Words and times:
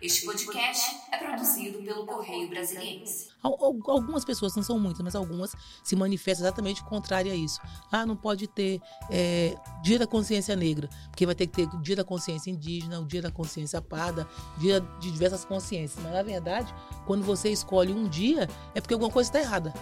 Este 0.00 0.24
podcast 0.24 0.96
é 1.10 1.16
produzido 1.16 1.82
pelo 1.82 2.06
Correio 2.06 2.48
Brasiliense. 2.48 3.28
Algumas 3.42 4.24
pessoas, 4.24 4.54
não 4.54 4.62
são 4.62 4.78
muitas, 4.78 5.02
mas 5.02 5.16
algumas 5.16 5.56
se 5.82 5.96
manifestam 5.96 6.46
exatamente 6.46 6.84
contrário 6.84 7.32
a 7.32 7.34
isso. 7.34 7.60
Ah, 7.90 8.06
não 8.06 8.14
pode 8.14 8.46
ter 8.46 8.80
é, 9.10 9.56
Dia 9.82 9.98
da 9.98 10.06
Consciência 10.06 10.54
Negra, 10.54 10.88
porque 11.10 11.26
vai 11.26 11.34
ter 11.34 11.48
que 11.48 11.66
ter 11.66 11.80
Dia 11.80 11.96
da 11.96 12.04
Consciência 12.04 12.48
Indígena, 12.48 13.00
o 13.00 13.06
Dia 13.06 13.22
da 13.22 13.30
Consciência 13.32 13.82
Parda, 13.82 14.28
dia 14.58 14.80
de 15.00 15.10
diversas 15.10 15.44
consciências. 15.44 16.00
Mas, 16.02 16.12
na 16.12 16.22
verdade, 16.22 16.72
quando 17.04 17.24
você 17.24 17.50
escolhe 17.50 17.92
um 17.92 18.08
dia, 18.08 18.48
é 18.76 18.80
porque 18.80 18.94
alguma 18.94 19.10
coisa 19.10 19.28
está 19.28 19.40
errada. 19.40 19.74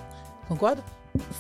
Concorda? 0.48 0.82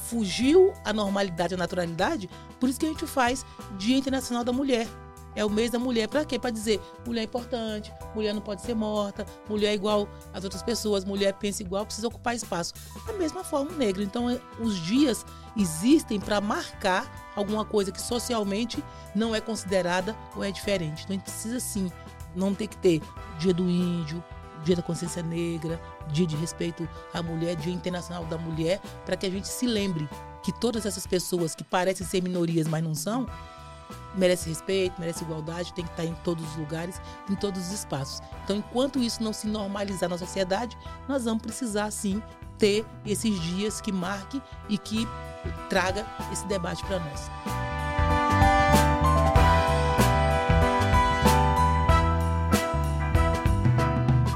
Fugiu 0.08 0.74
a 0.84 0.92
normalidade, 0.92 1.54
a 1.54 1.56
naturalidade, 1.56 2.28
por 2.60 2.68
isso 2.68 2.78
que 2.78 2.86
a 2.86 2.90
gente 2.90 3.06
faz 3.06 3.44
Dia 3.78 3.96
Internacional 3.96 4.44
da 4.44 4.52
Mulher 4.52 4.86
é 5.36 5.44
o 5.44 5.50
mês 5.50 5.70
da 5.70 5.78
mulher. 5.78 6.08
Para 6.08 6.24
quê? 6.24 6.38
Para 6.38 6.50
dizer 6.50 6.80
mulher 7.06 7.20
é 7.20 7.24
importante, 7.24 7.92
mulher 8.14 8.34
não 8.34 8.40
pode 8.40 8.62
ser 8.62 8.74
morta, 8.74 9.24
mulher 9.48 9.68
é 9.68 9.74
igual 9.74 10.08
às 10.32 10.42
outras 10.42 10.62
pessoas, 10.62 11.04
mulher 11.04 11.34
pensa 11.34 11.62
igual, 11.62 11.84
precisa 11.84 12.08
ocupar 12.08 12.34
espaço. 12.34 12.72
Da 13.06 13.12
mesma 13.12 13.44
forma 13.44 13.70
o 13.70 13.76
negro. 13.76 14.02
Então, 14.02 14.28
é, 14.28 14.40
os 14.58 14.78
dias 14.80 15.24
existem 15.56 16.18
para 16.18 16.40
marcar 16.40 17.32
alguma 17.36 17.64
coisa 17.64 17.92
que 17.92 18.00
socialmente 18.00 18.82
não 19.14 19.34
é 19.34 19.40
considerada 19.40 20.16
ou 20.34 20.42
é 20.42 20.50
diferente. 20.50 21.04
Então, 21.04 21.14
a 21.14 21.18
gente 21.18 21.24
precisa 21.24 21.60
sim, 21.60 21.92
não 22.34 22.54
ter 22.54 22.66
que 22.66 22.76
ter 22.78 23.02
dia 23.38 23.52
do 23.52 23.68
índio, 23.68 24.24
dia 24.64 24.74
da 24.74 24.82
consciência 24.82 25.22
negra, 25.22 25.80
dia 26.08 26.26
de 26.26 26.34
respeito 26.36 26.88
à 27.12 27.22
mulher, 27.22 27.56
dia 27.56 27.72
internacional 27.72 28.24
da 28.24 28.38
mulher, 28.38 28.80
para 29.04 29.16
que 29.16 29.26
a 29.26 29.30
gente 29.30 29.48
se 29.48 29.66
lembre 29.66 30.08
que 30.42 30.52
todas 30.52 30.86
essas 30.86 31.06
pessoas 31.06 31.54
que 31.54 31.64
parecem 31.64 32.06
ser 32.06 32.22
minorias, 32.22 32.68
mas 32.68 32.82
não 32.82 32.94
são, 32.94 33.26
merece 34.14 34.48
respeito, 34.48 34.98
merece 34.98 35.24
igualdade, 35.24 35.72
tem 35.72 35.84
que 35.84 35.90
estar 35.90 36.04
em 36.04 36.14
todos 36.24 36.44
os 36.44 36.56
lugares, 36.56 37.00
em 37.28 37.34
todos 37.34 37.60
os 37.60 37.72
espaços. 37.72 38.20
Então, 38.44 38.56
enquanto 38.56 38.98
isso 38.98 39.22
não 39.22 39.32
se 39.32 39.46
normalizar 39.46 40.08
na 40.08 40.18
sociedade, 40.18 40.76
nós 41.08 41.24
vamos 41.24 41.42
precisar 41.42 41.90
sim 41.90 42.22
ter 42.58 42.84
esses 43.04 43.38
dias 43.40 43.80
que 43.80 43.92
marque 43.92 44.42
e 44.68 44.78
que 44.78 45.06
traga 45.68 46.06
esse 46.32 46.46
debate 46.46 46.84
para 46.84 46.98
nós. 46.98 47.30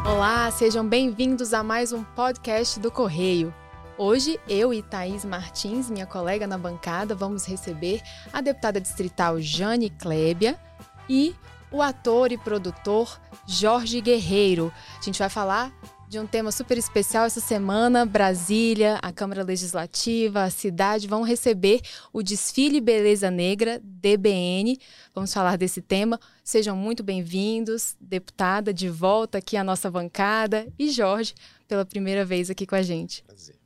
Olá, 0.05 0.51
sejam 0.51 0.87
bem-vindos 0.87 1.55
a 1.55 1.63
mais 1.63 1.93
um 1.93 2.05
podcast 2.05 2.79
do 2.79 2.91
Correio. 2.91 3.55
Hoje, 4.03 4.41
eu 4.49 4.73
e 4.73 4.81
Thaís 4.81 5.27
Martins, 5.27 5.91
minha 5.91 6.07
colega 6.07 6.47
na 6.47 6.57
bancada, 6.57 7.15
vamos 7.15 7.45
receber 7.45 8.01
a 8.33 8.41
deputada 8.41 8.81
distrital 8.81 9.39
Jane 9.39 9.91
Klebia 9.91 10.59
e 11.07 11.35
o 11.71 11.83
ator 11.83 12.33
e 12.33 12.39
produtor 12.39 13.21
Jorge 13.47 14.01
Guerreiro. 14.01 14.73
A 14.99 15.05
gente 15.05 15.19
vai 15.19 15.29
falar 15.29 15.71
de 16.09 16.19
um 16.19 16.27
tema 16.27 16.51
super 16.51 16.79
especial 16.79 17.27
essa 17.27 17.41
semana. 17.41 18.07
Brasília, 18.07 18.99
a 19.03 19.13
Câmara 19.13 19.45
Legislativa, 19.45 20.45
a 20.45 20.51
cidade 20.51 21.07
vão 21.07 21.21
receber 21.21 21.83
o 22.11 22.23
desfile 22.23 22.81
Beleza 22.81 23.31
Negra, 23.31 23.83
DBN. 23.85 24.79
Vamos 25.15 25.31
falar 25.31 25.59
desse 25.59 25.83
tema. 25.83 26.19
Sejam 26.43 26.75
muito 26.75 27.03
bem-vindos, 27.03 27.99
deputada, 28.01 28.73
de 28.73 28.89
volta 28.89 29.37
aqui 29.37 29.59
à 29.59 29.63
nossa 29.63 29.91
bancada 29.91 30.67
e 30.79 30.91
Jorge, 30.91 31.35
pela 31.69 31.85
primeira 31.85 32.25
vez 32.25 32.49
aqui 32.49 32.67
com 32.67 32.77
a 32.77 32.83
gente. 32.83 33.23
Prazer. 33.25 33.60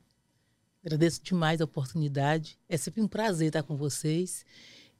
Agradeço 0.85 1.19
demais 1.23 1.59
a 1.59 1.65
oportunidade. 1.65 2.59
É 2.69 2.77
sempre 2.77 3.01
um 3.01 3.07
prazer 3.07 3.47
estar 3.47 3.63
com 3.63 3.75
vocês 3.75 4.45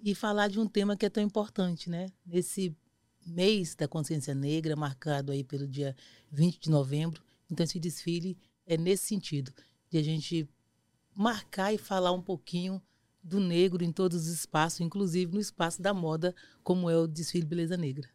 e 0.02 0.16
falar 0.16 0.48
de 0.48 0.60
um 0.60 0.68
tema 0.68 0.98
que 0.98 1.06
é 1.06 1.10
tão 1.12 1.22
importante, 1.22 1.92
né? 1.92 2.08
Nesse 2.26 2.76
mês 3.24 3.76
da 3.76 3.88
consciência 3.88 4.34
negra, 4.34 4.76
marcado 4.76 5.32
aí 5.32 5.44
pelo 5.44 5.68
dia 5.68 5.96
20 6.32 6.60
de 6.60 6.70
novembro. 6.72 7.22
Então, 7.52 7.64
esse 7.64 7.80
desfile 7.80 8.36
é 8.66 8.76
nesse 8.76 9.06
sentido, 9.06 9.54
de 9.88 10.00
a 10.00 10.04
gente 10.04 10.50
marcar 11.16 11.72
e 11.72 11.78
falar 11.78 12.14
um 12.14 12.22
pouquinho 12.22 12.82
do 13.22 13.40
negro 13.40 13.84
em 13.84 13.92
todos 13.92 14.28
os 14.28 14.34
espaços, 14.34 14.82
inclusive 14.82 15.36
no 15.36 15.40
espaço 15.40 15.84
da 15.84 15.94
moda, 15.94 16.34
como 16.64 16.90
é 16.90 16.98
o 16.98 17.06
desfile 17.06 17.46
Beleza 17.46 17.78
Negra. 17.78 18.10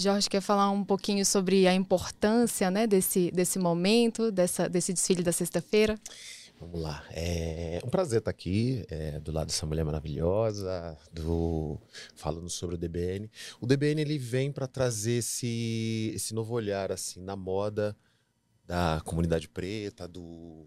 Jorge 0.00 0.30
quer 0.30 0.40
falar 0.40 0.70
um 0.70 0.84
pouquinho 0.84 1.26
sobre 1.26 1.66
a 1.66 1.74
importância 1.74 2.70
né, 2.70 2.86
desse, 2.86 3.32
desse 3.32 3.58
momento, 3.58 4.30
dessa, 4.30 4.68
desse 4.68 4.92
desfile 4.92 5.24
da 5.24 5.32
sexta-feira. 5.32 5.98
Vamos 6.60 6.80
lá. 6.80 7.04
É 7.10 7.80
um 7.84 7.88
prazer 7.90 8.20
estar 8.20 8.30
aqui, 8.30 8.86
é, 8.88 9.18
do 9.18 9.32
lado 9.32 9.48
dessa 9.48 9.66
mulher 9.66 9.84
maravilhosa, 9.84 10.96
do 11.12 11.76
falando 12.14 12.48
sobre 12.48 12.76
o 12.76 12.78
DBN. 12.78 13.28
O 13.60 13.66
DBN 13.66 14.00
ele 14.00 14.18
vem 14.18 14.52
para 14.52 14.68
trazer 14.68 15.14
esse, 15.14 16.12
esse 16.14 16.32
novo 16.32 16.54
olhar 16.54 16.92
assim 16.92 17.20
na 17.20 17.34
moda 17.34 17.96
da 18.64 19.02
comunidade 19.04 19.48
preta, 19.48 20.06
do, 20.06 20.64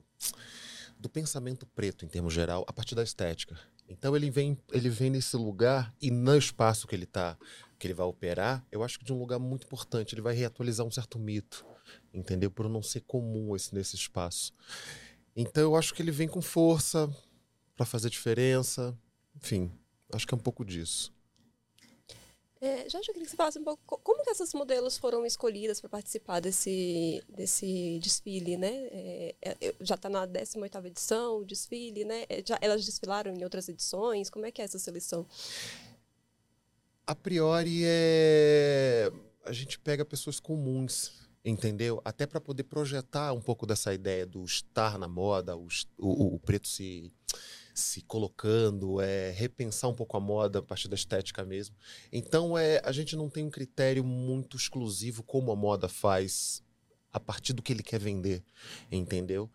do 1.00 1.08
pensamento 1.08 1.66
preto 1.68 2.04
em 2.04 2.10
termos 2.10 2.34
geral, 2.34 2.66
a 2.68 2.74
partir 2.74 2.96
da 2.96 3.04
estética. 3.04 3.58
Então 3.88 4.14
ele 4.14 4.30
vem, 4.30 4.58
ele 4.74 4.90
vem 4.90 5.10
nesse 5.10 5.38
lugar 5.38 5.94
e 6.02 6.12
no 6.12 6.36
espaço 6.38 6.86
que 6.86 6.96
ele 6.96 7.06
está 7.06 7.38
que 7.82 7.88
ele 7.88 7.96
vai 7.96 8.06
operar, 8.06 8.64
eu 8.72 8.84
acho 8.84 9.00
que 9.00 9.04
de 9.04 9.12
um 9.12 9.18
lugar 9.18 9.40
muito 9.40 9.66
importante. 9.66 10.14
Ele 10.14 10.22
vai 10.22 10.36
reatualizar 10.36 10.86
um 10.86 10.92
certo 10.92 11.18
mito, 11.18 11.66
entendeu? 12.14 12.52
Por 12.52 12.70
não 12.70 12.84
ser 12.84 13.02
comum 13.02 13.56
esse 13.56 13.74
nesse 13.74 13.96
espaço. 13.96 14.54
Então 15.36 15.64
eu 15.64 15.76
acho 15.76 15.92
que 15.92 16.02
ele 16.04 16.12
vem 16.12 16.28
com 16.28 16.44
força 16.44 17.10
para 17.76 17.84
fazer 17.84 18.12
diferença. 18.12 18.96
Enfim, 19.36 19.72
acho 20.14 20.28
que 20.28 20.34
é 20.34 20.38
um 20.38 20.42
pouco 20.42 20.64
disso. 20.64 21.12
É, 22.64 22.88
Jorge, 22.88 23.10
eu 23.10 23.14
queria 23.16 23.24
que 23.24 23.32
você 23.32 23.36
falasse 23.36 23.58
um 23.58 23.64
pouco 23.64 24.00
como 24.04 24.24
que 24.24 24.30
essas 24.30 24.54
modelos 24.54 24.96
foram 24.96 25.26
escolhidas 25.26 25.82
para 25.82 25.90
participar 25.90 26.40
desse, 26.40 27.24
desse 27.28 27.98
desfile, 28.00 28.58
né? 28.58 28.72
É, 28.92 29.36
é, 29.42 29.76
já 29.82 29.96
está 29.96 30.08
na 30.08 30.28
18ª 30.28 30.86
edição 30.86 31.38
o 31.40 31.46
desfile, 31.46 32.06
né? 32.06 32.26
É, 32.30 32.44
já, 32.46 32.60
elas 32.62 32.86
desfilaram 32.86 33.34
em 33.34 33.44
outras 33.44 33.68
edições, 33.68 34.30
como 34.30 34.46
é 34.46 34.52
que 34.52 34.62
é 34.62 34.66
essa 34.66 34.78
seleção? 34.78 35.26
A 37.12 37.16
priori 37.16 37.82
é 37.84 39.12
a 39.46 39.52
gente 39.52 39.78
pega 39.78 40.06
pessoas 40.06 40.40
comuns, 40.40 41.28
entendeu? 41.44 42.02
Até 42.06 42.26
para 42.26 42.40
poder 42.40 42.64
projetar 42.64 43.34
um 43.34 43.42
pouco 43.42 43.66
dessa 43.66 43.94
ideia 43.94 44.26
do 44.26 44.46
estar 44.46 44.98
na 44.98 45.10
moda, 45.10 45.58
o, 45.58 45.68
o, 45.98 46.36
o 46.36 46.40
preto 46.40 46.68
se 46.68 47.12
se 47.74 48.02
colocando, 48.02 49.02
é 49.02 49.32
repensar 49.32 49.90
um 49.90 49.94
pouco 49.94 50.16
a 50.16 50.20
moda 50.20 50.60
a 50.60 50.62
partir 50.62 50.88
da 50.88 50.96
estética 50.96 51.44
mesmo. 51.44 51.76
Então 52.12 52.58
é 52.58 52.82
a 52.84 52.92
gente 52.92 53.16
não 53.16 53.30
tem 53.30 53.44
um 53.46 53.50
critério 53.50 54.04
muito 54.04 54.56
exclusivo 54.56 55.24
como 55.24 55.52
a 55.52 55.56
moda 55.56 55.90
faz 55.90 56.62
a 57.12 57.20
partir 57.20 57.52
do 57.52 57.62
que 57.62 57.74
ele 57.74 57.84
quer 57.84 58.00
vender, 58.00 58.42
entendeu? 58.90 59.50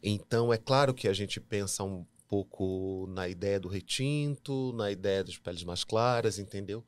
Então 0.00 0.52
é 0.52 0.58
claro 0.58 0.94
que 0.94 1.08
a 1.08 1.12
gente 1.12 1.40
pensa 1.40 1.82
um 1.82 2.04
pouco 2.30 3.08
na 3.08 3.28
ideia 3.28 3.58
do 3.58 3.66
retinto, 3.66 4.72
na 4.74 4.88
ideia 4.92 5.24
das 5.24 5.36
peles 5.36 5.64
mais 5.64 5.82
claras, 5.82 6.38
entendeu? 6.38 6.84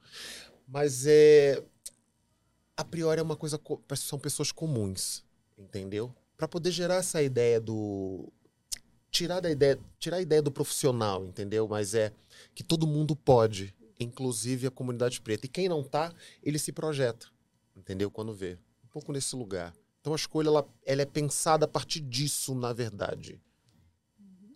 Mas 0.68 1.04
é 1.04 1.60
a 2.76 2.84
priori 2.84 3.18
é 3.18 3.22
uma 3.22 3.36
coisa 3.36 3.60
são 3.96 4.20
pessoas 4.20 4.52
comuns, 4.52 5.24
entendeu? 5.58 6.14
Para 6.36 6.46
poder 6.46 6.70
gerar 6.70 6.94
essa 6.94 7.20
ideia 7.20 7.60
do 7.60 8.32
tirar 9.10 9.40
da 9.40 9.50
ideia, 9.50 9.78
tirar 9.98 10.18
a 10.18 10.22
ideia 10.22 10.40
do 10.40 10.52
profissional, 10.52 11.26
entendeu? 11.26 11.66
Mas 11.66 11.92
é 11.92 12.12
que 12.54 12.62
todo 12.62 12.86
mundo 12.86 13.16
pode, 13.16 13.74
inclusive 13.98 14.68
a 14.68 14.70
comunidade 14.70 15.20
preta. 15.20 15.46
E 15.46 15.48
quem 15.48 15.68
não 15.68 15.82
tá, 15.82 16.14
ele 16.40 16.58
se 16.58 16.72
projeta, 16.72 17.26
entendeu? 17.76 18.10
Quando 18.10 18.32
vê. 18.32 18.56
Um 18.84 18.88
pouco 18.88 19.12
nesse 19.12 19.34
lugar. 19.34 19.74
Então 20.00 20.12
a 20.12 20.16
escolha 20.16 20.48
ela, 20.48 20.68
ela 20.86 21.02
é 21.02 21.06
pensada 21.06 21.64
a 21.64 21.68
partir 21.68 22.00
disso, 22.00 22.54
na 22.54 22.72
verdade. 22.72 23.40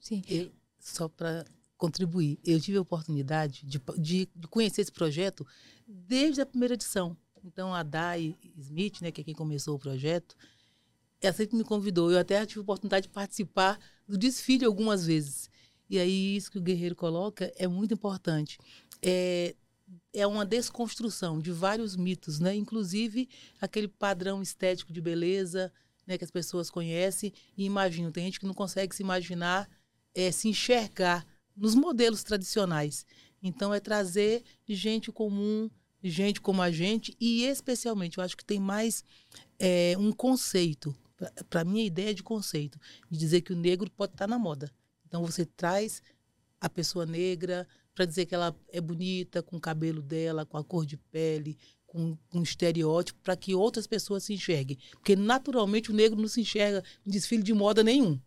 Sim. 0.00 0.22
Eu, 0.28 0.50
só 0.88 1.08
para 1.08 1.44
contribuir, 1.76 2.38
eu 2.44 2.60
tive 2.60 2.78
a 2.78 2.80
oportunidade 2.80 3.66
de, 3.66 3.80
de, 3.98 4.28
de, 4.34 4.48
conhecer 4.48 4.80
esse 4.80 4.92
projeto 4.92 5.46
desde 5.86 6.40
a 6.40 6.46
primeira 6.46 6.74
edição. 6.74 7.16
Então, 7.44 7.74
a 7.74 7.82
Dai 7.82 8.36
Smith, 8.56 9.00
né, 9.00 9.10
que 9.10 9.20
é 9.20 9.24
quem 9.24 9.34
começou 9.34 9.76
o 9.76 9.78
projeto, 9.78 10.34
ela 11.20 11.32
sempre 11.32 11.56
me 11.56 11.64
convidou. 11.64 12.10
Eu 12.10 12.18
até 12.18 12.44
tive 12.46 12.60
a 12.60 12.62
oportunidade 12.62 13.08
de 13.08 13.12
participar 13.12 13.78
do 14.08 14.16
desfile 14.16 14.64
algumas 14.64 15.06
vezes. 15.06 15.50
E 15.88 15.98
aí, 15.98 16.36
isso 16.36 16.50
que 16.50 16.58
o 16.58 16.62
Guerreiro 16.62 16.96
coloca 16.96 17.52
é 17.56 17.68
muito 17.68 17.94
importante. 17.94 18.58
É, 19.02 19.54
é 20.12 20.26
uma 20.26 20.44
desconstrução 20.44 21.38
de 21.38 21.52
vários 21.52 21.94
mitos, 21.94 22.40
né? 22.40 22.54
inclusive 22.54 23.28
aquele 23.60 23.86
padrão 23.86 24.42
estético 24.42 24.92
de 24.92 25.00
beleza 25.00 25.72
né, 26.06 26.16
que 26.16 26.24
as 26.24 26.30
pessoas 26.30 26.70
conhecem 26.70 27.32
e 27.56 27.64
imaginam. 27.64 28.10
Tem 28.10 28.24
gente 28.24 28.40
que 28.40 28.46
não 28.46 28.54
consegue 28.54 28.94
se 28.94 29.02
imaginar 29.02 29.68
é, 30.16 30.32
se 30.32 30.48
enxergar 30.48 31.26
nos 31.54 31.74
modelos 31.74 32.24
tradicionais. 32.24 33.04
Então, 33.42 33.72
é 33.72 33.78
trazer 33.78 34.42
gente 34.66 35.12
comum, 35.12 35.70
gente 36.02 36.40
como 36.40 36.62
a 36.62 36.70
gente, 36.70 37.14
e 37.20 37.44
especialmente, 37.44 38.16
eu 38.16 38.24
acho 38.24 38.36
que 38.36 38.44
tem 38.44 38.58
mais 38.58 39.04
é, 39.58 39.94
um 39.98 40.10
conceito, 40.10 40.96
para 41.48 41.62
a 41.62 41.78
ideia 41.78 42.14
de 42.14 42.22
conceito, 42.22 42.78
de 43.10 43.18
dizer 43.18 43.42
que 43.42 43.52
o 43.52 43.56
negro 43.56 43.90
pode 43.90 44.14
estar 44.14 44.26
na 44.26 44.38
moda. 44.38 44.72
Então, 45.06 45.24
você 45.24 45.44
traz 45.44 46.02
a 46.60 46.68
pessoa 46.68 47.04
negra 47.04 47.68
para 47.94 48.06
dizer 48.06 48.26
que 48.26 48.34
ela 48.34 48.54
é 48.70 48.80
bonita, 48.80 49.42
com 49.42 49.56
o 49.56 49.60
cabelo 49.60 50.02
dela, 50.02 50.46
com 50.46 50.56
a 50.56 50.64
cor 50.64 50.84
de 50.84 50.96
pele, 50.96 51.58
com 51.86 52.16
um 52.34 52.42
estereótipo 52.42 53.20
para 53.22 53.36
que 53.36 53.54
outras 53.54 53.86
pessoas 53.86 54.24
se 54.24 54.34
enxerguem. 54.34 54.78
Porque 54.92 55.14
naturalmente 55.14 55.90
o 55.90 55.94
negro 55.94 56.20
não 56.20 56.28
se 56.28 56.40
enxerga 56.40 56.82
em 57.06 57.10
desfile 57.10 57.42
de 57.42 57.54
moda 57.54 57.82
nenhum. 57.82 58.20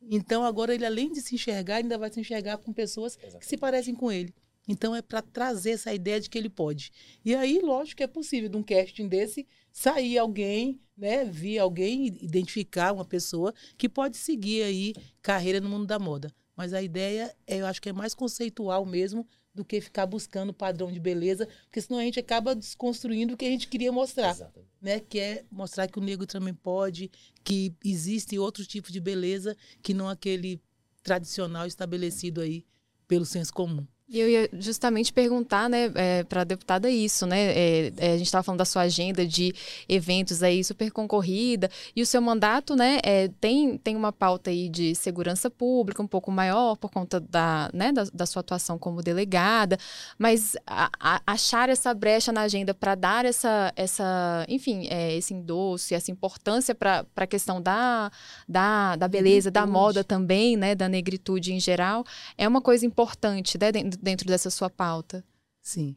Então 0.00 0.44
agora 0.44 0.74
ele, 0.74 0.86
além 0.86 1.12
de 1.12 1.20
se 1.20 1.34
enxergar, 1.34 1.76
ainda 1.76 1.98
vai 1.98 2.10
se 2.12 2.20
enxergar 2.20 2.58
com 2.58 2.72
pessoas 2.72 3.16
que 3.16 3.46
se 3.46 3.56
parecem 3.56 3.94
com 3.94 4.10
ele. 4.10 4.32
Então 4.68 4.94
é 4.94 5.00
para 5.00 5.22
trazer 5.22 5.70
essa 5.70 5.94
ideia 5.94 6.20
de 6.20 6.28
que 6.28 6.36
ele 6.36 6.50
pode. 6.50 6.92
E 7.24 7.34
aí, 7.34 7.60
lógico 7.60 7.96
que 7.98 8.02
é 8.02 8.06
possível 8.06 8.50
de 8.50 8.56
um 8.56 8.62
casting 8.62 9.08
desse 9.08 9.46
sair 9.72 10.18
alguém, 10.18 10.78
né, 10.96 11.24
vir 11.24 11.58
alguém 11.58 12.06
identificar 12.06 12.92
uma 12.92 13.04
pessoa 13.04 13.54
que 13.78 13.88
pode 13.88 14.18
seguir 14.18 14.62
aí 14.62 14.94
carreira 15.22 15.60
no 15.60 15.70
mundo 15.70 15.86
da 15.86 15.98
moda. 15.98 16.30
Mas 16.54 16.74
a 16.74 16.82
ideia, 16.82 17.34
é, 17.46 17.58
eu 17.58 17.66
acho 17.66 17.80
que 17.80 17.88
é 17.88 17.92
mais 17.92 18.14
conceitual 18.14 18.84
mesmo 18.84 19.26
do 19.58 19.64
que 19.64 19.80
ficar 19.80 20.06
buscando 20.06 20.54
padrão 20.54 20.90
de 20.90 21.00
beleza, 21.00 21.48
porque 21.64 21.80
senão 21.80 21.98
a 21.98 22.04
gente 22.04 22.20
acaba 22.20 22.54
desconstruindo 22.54 23.34
o 23.34 23.36
que 23.36 23.44
a 23.44 23.50
gente 23.50 23.66
queria 23.66 23.90
mostrar, 23.90 24.30
Exatamente. 24.30 24.70
né? 24.80 25.00
Que 25.00 25.18
é 25.18 25.44
mostrar 25.50 25.88
que 25.88 25.98
o 25.98 26.02
negro 26.02 26.26
também 26.26 26.54
pode, 26.54 27.10
que 27.42 27.74
existe 27.84 28.38
outros 28.38 28.68
tipos 28.68 28.92
de 28.92 29.00
beleza 29.00 29.56
que 29.82 29.92
não 29.92 30.08
aquele 30.08 30.62
tradicional 31.02 31.66
estabelecido 31.66 32.40
aí 32.40 32.64
pelo 33.08 33.24
senso 33.24 33.52
comum. 33.52 33.84
E 34.10 34.20
eu 34.20 34.26
ia 34.26 34.48
justamente 34.54 35.12
perguntar, 35.12 35.68
né, 35.68 35.92
é, 35.94 36.24
para 36.24 36.40
a 36.40 36.44
deputada 36.44 36.88
isso, 36.88 37.26
né? 37.26 37.52
É, 37.52 37.92
é, 37.98 38.12
a 38.12 38.16
gente 38.16 38.24
estava 38.24 38.42
falando 38.42 38.58
da 38.58 38.64
sua 38.64 38.82
agenda 38.82 39.26
de 39.26 39.54
eventos 39.86 40.42
aí 40.42 40.64
super 40.64 40.90
concorrida 40.90 41.70
e 41.94 42.00
o 42.00 42.06
seu 42.06 42.22
mandato, 42.22 42.74
né, 42.74 43.00
é, 43.02 43.28
tem, 43.38 43.76
tem 43.76 43.94
uma 43.94 44.10
pauta 44.10 44.48
aí 44.48 44.70
de 44.70 44.94
segurança 44.94 45.50
pública 45.50 46.02
um 46.02 46.06
pouco 46.06 46.30
maior 46.30 46.74
por 46.76 46.90
conta 46.90 47.20
da, 47.20 47.68
né, 47.74 47.92
da, 47.92 48.04
da 48.10 48.24
sua 48.24 48.40
atuação 48.40 48.78
como 48.78 49.02
delegada, 49.02 49.76
mas 50.16 50.56
a, 50.66 50.90
a, 50.98 51.20
achar 51.26 51.68
essa 51.68 51.92
brecha 51.92 52.32
na 52.32 52.40
agenda 52.42 52.72
para 52.72 52.94
dar 52.94 53.26
essa, 53.26 53.74
essa, 53.76 54.46
enfim, 54.48 54.86
é, 54.88 55.14
esse 55.16 55.34
endosso 55.34 55.92
e 55.92 55.94
essa 55.94 56.10
importância 56.10 56.74
para 56.74 57.04
a 57.14 57.26
questão 57.26 57.60
da, 57.60 58.10
da, 58.48 58.96
da 58.96 59.06
beleza, 59.06 59.50
da 59.50 59.66
moda 59.66 60.02
também, 60.02 60.56
né, 60.56 60.74
da 60.74 60.88
negritude 60.88 61.52
em 61.52 61.60
geral, 61.60 62.06
é 62.38 62.48
uma 62.48 62.62
coisa 62.62 62.86
importante, 62.86 63.58
né? 63.60 63.70
dentro 63.70 63.97
dessa 64.24 64.50
sua 64.50 64.70
pauta? 64.70 65.24
Sim. 65.60 65.96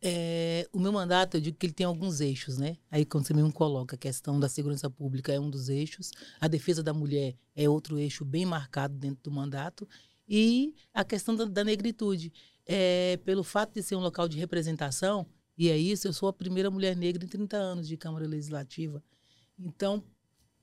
É, 0.00 0.68
o 0.72 0.78
meu 0.78 0.92
mandato, 0.92 1.36
eu 1.36 1.40
digo 1.40 1.56
que 1.56 1.66
ele 1.66 1.72
tem 1.72 1.84
alguns 1.84 2.20
eixos, 2.20 2.56
né? 2.56 2.76
Aí, 2.90 3.04
quando 3.04 3.26
você 3.26 3.34
mesmo 3.34 3.52
coloca 3.52 3.96
a 3.96 3.98
questão 3.98 4.38
da 4.38 4.48
segurança 4.48 4.88
pública 4.88 5.32
é 5.32 5.40
um 5.40 5.50
dos 5.50 5.68
eixos, 5.68 6.12
a 6.40 6.46
defesa 6.46 6.82
da 6.82 6.94
mulher 6.94 7.34
é 7.56 7.68
outro 7.68 7.98
eixo 7.98 8.24
bem 8.24 8.46
marcado 8.46 8.94
dentro 8.94 9.22
do 9.24 9.30
mandato, 9.30 9.88
e 10.28 10.74
a 10.94 11.04
questão 11.04 11.34
da, 11.34 11.44
da 11.44 11.64
negritude. 11.64 12.32
É, 12.70 13.16
pelo 13.24 13.42
fato 13.42 13.72
de 13.72 13.82
ser 13.82 13.96
um 13.96 14.00
local 14.00 14.28
de 14.28 14.38
representação, 14.38 15.26
e 15.56 15.70
é 15.70 15.76
isso, 15.76 16.06
eu 16.06 16.12
sou 16.12 16.28
a 16.28 16.32
primeira 16.32 16.70
mulher 16.70 16.94
negra 16.94 17.24
em 17.24 17.28
30 17.28 17.56
anos 17.56 17.88
de 17.88 17.96
Câmara 17.96 18.26
Legislativa. 18.26 19.02
Então, 19.58 20.04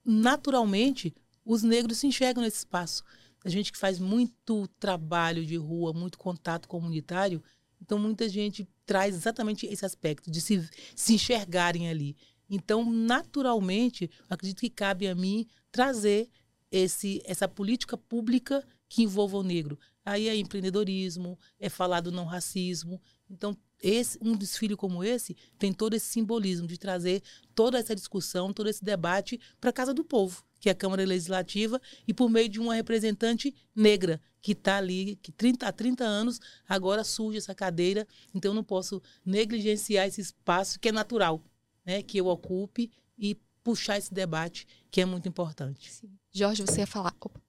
naturalmente, 0.06 1.14
os 1.44 1.64
negros 1.64 1.98
se 1.98 2.08
enxergam 2.08 2.44
nesse 2.44 2.60
espaço 2.60 3.04
a 3.46 3.50
gente 3.50 3.72
que 3.72 3.78
faz 3.78 4.00
muito 4.00 4.68
trabalho 4.80 5.46
de 5.46 5.56
rua, 5.56 5.94
muito 5.94 6.18
contato 6.18 6.68
comunitário, 6.68 7.44
então 7.80 8.00
muita 8.00 8.28
gente 8.28 8.68
traz 8.88 9.14
exatamente 9.14 9.68
esse 9.68 9.86
aspecto 9.86 10.32
de 10.32 10.42
se, 10.42 10.68
se 10.96 11.14
enxergarem 11.14 11.88
ali. 11.88 12.18
Então, 12.50 12.92
naturalmente, 12.92 14.10
acredito 14.28 14.62
que 14.62 14.70
cabe 14.70 15.08
a 15.08 15.14
mim 15.14 15.46
trazer 15.72 16.28
esse, 16.72 17.22
essa 17.24 17.48
política 17.48 17.96
pública 17.96 18.66
que 18.90 19.04
envolva 19.04 19.38
o 19.38 19.44
negro. 19.44 19.78
Aí 20.04 20.28
é 20.28 20.36
empreendedorismo, 20.36 21.38
é 21.60 21.70
falar 21.70 22.02
do 22.02 22.12
não 22.12 22.26
racismo. 22.26 23.00
Então, 23.30 23.56
esse, 23.80 24.18
um 24.22 24.36
desfile 24.36 24.76
como 24.76 25.04
esse 25.04 25.38
tem 25.60 25.72
todo 25.72 25.94
esse 25.94 26.08
simbolismo 26.08 26.66
de 26.66 26.80
trazer 26.80 27.22
toda 27.54 27.78
essa 27.78 27.96
discussão, 27.96 28.52
todo 28.52 28.70
esse 28.70 28.84
debate 28.84 29.40
para 29.62 29.70
a 29.70 29.74
casa 29.74 29.94
do 29.94 30.04
povo 30.04 30.44
que 30.66 30.70
é 30.70 30.72
a 30.72 30.76
Câmara 30.76 31.06
Legislativa, 31.06 31.80
e 32.08 32.14
por 32.14 32.28
meio 32.28 32.50
de 32.50 32.60
uma 32.60 32.74
representante 32.74 33.54
negra 33.76 34.20
que 34.42 34.54
está 34.54 34.78
ali, 34.78 35.16
que 35.18 35.32
30, 35.32 35.68
há 35.68 35.72
30 35.72 36.04
anos 36.04 36.40
agora 36.68 37.04
surge 37.04 37.38
essa 37.38 37.54
cadeira, 37.54 38.08
então 38.34 38.50
eu 38.50 38.56
não 38.56 38.64
posso 38.64 39.00
negligenciar 39.24 40.08
esse 40.08 40.22
espaço 40.22 40.80
que 40.80 40.90
é 40.90 40.92
natural, 40.92 41.40
né, 41.86 42.02
que 42.02 42.18
eu 42.18 42.26
ocupe 42.26 42.90
e 43.16 43.38
puxar 43.64 44.00
esse 44.00 44.12
debate 44.12 44.66
que 44.90 45.02
é 45.02 45.06
muito 45.06 45.30
importante. 45.30 45.92
Sim. 45.94 46.10
Jorge, 46.32 46.64
você 46.64 46.80
ia 46.80 46.88
falar. 46.88 47.16
Opa. 47.22 47.40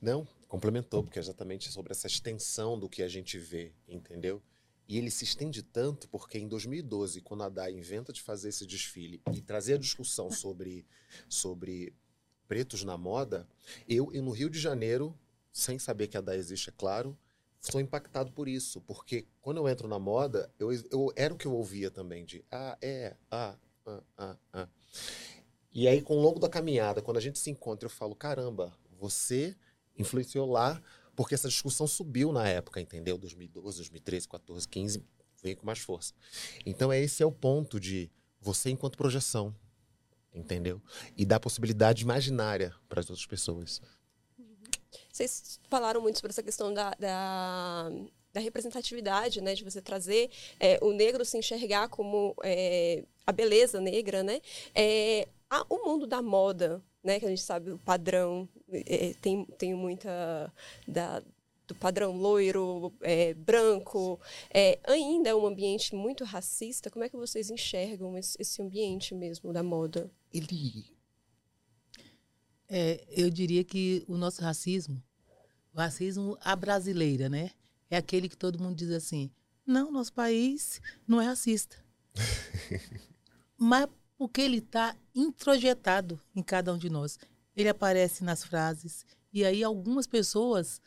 Não, 0.00 0.24
complementou, 0.46 1.02
porque 1.02 1.18
é 1.18 1.22
exatamente 1.22 1.68
sobre 1.72 1.90
essa 1.90 2.06
extensão 2.06 2.78
do 2.78 2.88
que 2.88 3.02
a 3.02 3.08
gente 3.08 3.40
vê, 3.40 3.72
entendeu? 3.88 4.40
E 4.86 4.98
ele 4.98 5.10
se 5.10 5.24
estende 5.24 5.62
tanto 5.62 6.08
porque 6.08 6.38
em 6.38 6.46
2012, 6.46 7.22
quando 7.22 7.42
a 7.42 7.48
DAI 7.48 7.72
inventa 7.72 8.12
de 8.12 8.20
fazer 8.20 8.50
esse 8.50 8.66
desfile 8.66 9.22
e 9.32 9.40
trazer 9.40 9.74
a 9.74 9.78
discussão 9.78 10.30
sobre, 10.30 10.86
sobre 11.28 11.94
pretos 12.48 12.84
na 12.84 12.96
moda, 12.96 13.48
eu, 13.88 14.10
e 14.12 14.20
no 14.20 14.30
Rio 14.30 14.50
de 14.50 14.58
Janeiro, 14.58 15.16
sem 15.52 15.78
saber 15.78 16.08
que 16.08 16.16
a 16.16 16.20
DAI 16.20 16.36
existe, 16.36 16.70
é 16.70 16.72
claro, 16.76 17.16
sou 17.60 17.80
impactado 17.80 18.32
por 18.32 18.48
isso. 18.48 18.80
Porque 18.82 19.26
quando 19.40 19.58
eu 19.58 19.68
entro 19.68 19.88
na 19.88 19.98
moda, 19.98 20.52
eu, 20.58 20.72
eu 20.90 21.12
era 21.16 21.32
o 21.32 21.36
que 21.36 21.46
eu 21.46 21.54
ouvia 21.54 21.90
também, 21.90 22.24
de 22.24 22.44
ah, 22.50 22.76
é, 22.82 23.16
ah, 23.30 23.56
ah, 23.86 24.02
ah, 24.18 24.36
ah. 24.52 24.68
E 25.72 25.88
aí, 25.88 26.00
com 26.00 26.16
o 26.16 26.20
longo 26.20 26.38
da 26.38 26.48
caminhada, 26.48 27.02
quando 27.02 27.16
a 27.16 27.20
gente 27.20 27.38
se 27.38 27.50
encontra, 27.50 27.86
eu 27.86 27.90
falo, 27.90 28.14
caramba, 28.14 28.72
você 28.98 29.56
influenciou 29.98 30.48
lá, 30.48 30.80
porque 31.16 31.34
essa 31.34 31.48
discussão 31.48 31.86
subiu 31.86 32.32
na 32.32 32.48
época, 32.48 32.80
entendeu? 32.80 33.18
2012, 33.18 33.78
2013, 33.78 34.28
14, 34.28 34.68
15, 34.68 35.04
veio 35.42 35.56
com 35.56 35.66
mais 35.66 35.78
força. 35.78 36.12
Então, 36.64 36.92
esse 36.92 37.22
é 37.22 37.26
o 37.26 37.32
ponto 37.32 37.80
de 37.80 38.10
você 38.40 38.70
enquanto 38.70 38.96
projeção 38.96 39.54
entendeu? 40.34 40.82
E 41.16 41.24
dá 41.24 41.38
possibilidade 41.38 42.02
imaginária 42.02 42.74
para 42.88 43.00
as 43.00 43.08
outras 43.08 43.26
pessoas. 43.26 43.80
Vocês 45.12 45.60
falaram 45.68 46.00
muito 46.00 46.16
sobre 46.16 46.30
essa 46.32 46.42
questão 46.42 46.74
da, 46.74 46.90
da, 46.98 47.88
da 48.32 48.40
representatividade, 48.40 49.40
né? 49.40 49.54
De 49.54 49.62
você 49.62 49.80
trazer 49.80 50.28
é, 50.58 50.78
o 50.82 50.92
negro 50.92 51.24
se 51.24 51.38
enxergar 51.38 51.88
como 51.88 52.34
é, 52.42 53.04
a 53.24 53.30
beleza 53.30 53.80
negra, 53.80 54.22
né? 54.22 54.40
É, 54.74 55.28
a, 55.48 55.64
o 55.68 55.84
mundo 55.84 56.06
da 56.06 56.20
moda, 56.20 56.82
né? 57.02 57.20
Que 57.20 57.26
a 57.26 57.28
gente 57.28 57.42
sabe 57.42 57.70
o 57.70 57.78
padrão, 57.78 58.48
é, 58.72 59.14
tem, 59.20 59.44
tem 59.56 59.72
muita 59.72 60.52
da, 60.86 61.22
do 61.66 61.74
padrão 61.74 62.16
loiro, 62.16 62.92
é, 63.00 63.34
branco, 63.34 64.20
é, 64.50 64.78
ainda 64.84 65.30
é 65.30 65.34
um 65.34 65.46
ambiente 65.46 65.94
muito 65.94 66.24
racista. 66.24 66.90
Como 66.90 67.04
é 67.04 67.08
que 67.08 67.16
vocês 67.16 67.50
enxergam 67.50 68.16
esse, 68.16 68.36
esse 68.38 68.62
ambiente 68.62 69.14
mesmo 69.14 69.52
da 69.52 69.62
moda? 69.62 70.10
Ele. 70.32 70.84
É, 72.68 73.04
eu 73.08 73.30
diria 73.30 73.64
que 73.64 74.04
o 74.08 74.16
nosso 74.16 74.42
racismo, 74.42 75.02
o 75.72 75.78
racismo 75.78 76.36
à 76.40 76.54
brasileira, 76.54 77.28
né? 77.28 77.50
É 77.90 77.96
aquele 77.96 78.28
que 78.28 78.36
todo 78.36 78.62
mundo 78.62 78.76
diz 78.76 78.90
assim: 78.90 79.30
não, 79.66 79.90
nosso 79.90 80.12
país 80.12 80.80
não 81.06 81.20
é 81.20 81.26
racista. 81.26 81.76
Mas 83.56 83.88
porque 84.16 84.40
ele 84.40 84.58
está 84.58 84.96
introjetado 85.14 86.20
em 86.34 86.42
cada 86.42 86.72
um 86.72 86.78
de 86.78 86.90
nós. 86.90 87.18
Ele 87.56 87.68
aparece 87.68 88.22
nas 88.22 88.44
frases. 88.44 89.04
E 89.32 89.44
aí 89.44 89.64
algumas 89.64 90.06
pessoas 90.06 90.80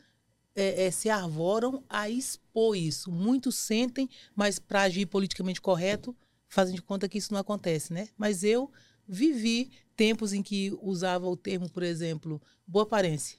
é, 0.58 0.86
é, 0.86 0.90
se 0.90 1.08
arvoram 1.08 1.84
a 1.88 2.10
expor 2.10 2.76
isso. 2.76 3.12
Muitos 3.12 3.54
sentem, 3.54 4.10
mas 4.34 4.58
para 4.58 4.82
agir 4.82 5.06
politicamente 5.06 5.60
correto, 5.60 6.16
fazem 6.48 6.74
de 6.74 6.82
conta 6.82 7.08
que 7.08 7.16
isso 7.16 7.32
não 7.32 7.38
acontece, 7.38 7.92
né? 7.92 8.08
Mas 8.18 8.42
eu 8.42 8.68
vivi 9.06 9.70
tempos 9.94 10.32
em 10.32 10.42
que 10.42 10.76
usava 10.82 11.28
o 11.28 11.36
termo, 11.36 11.70
por 11.70 11.84
exemplo, 11.84 12.42
boa 12.66 12.82
aparência. 12.82 13.38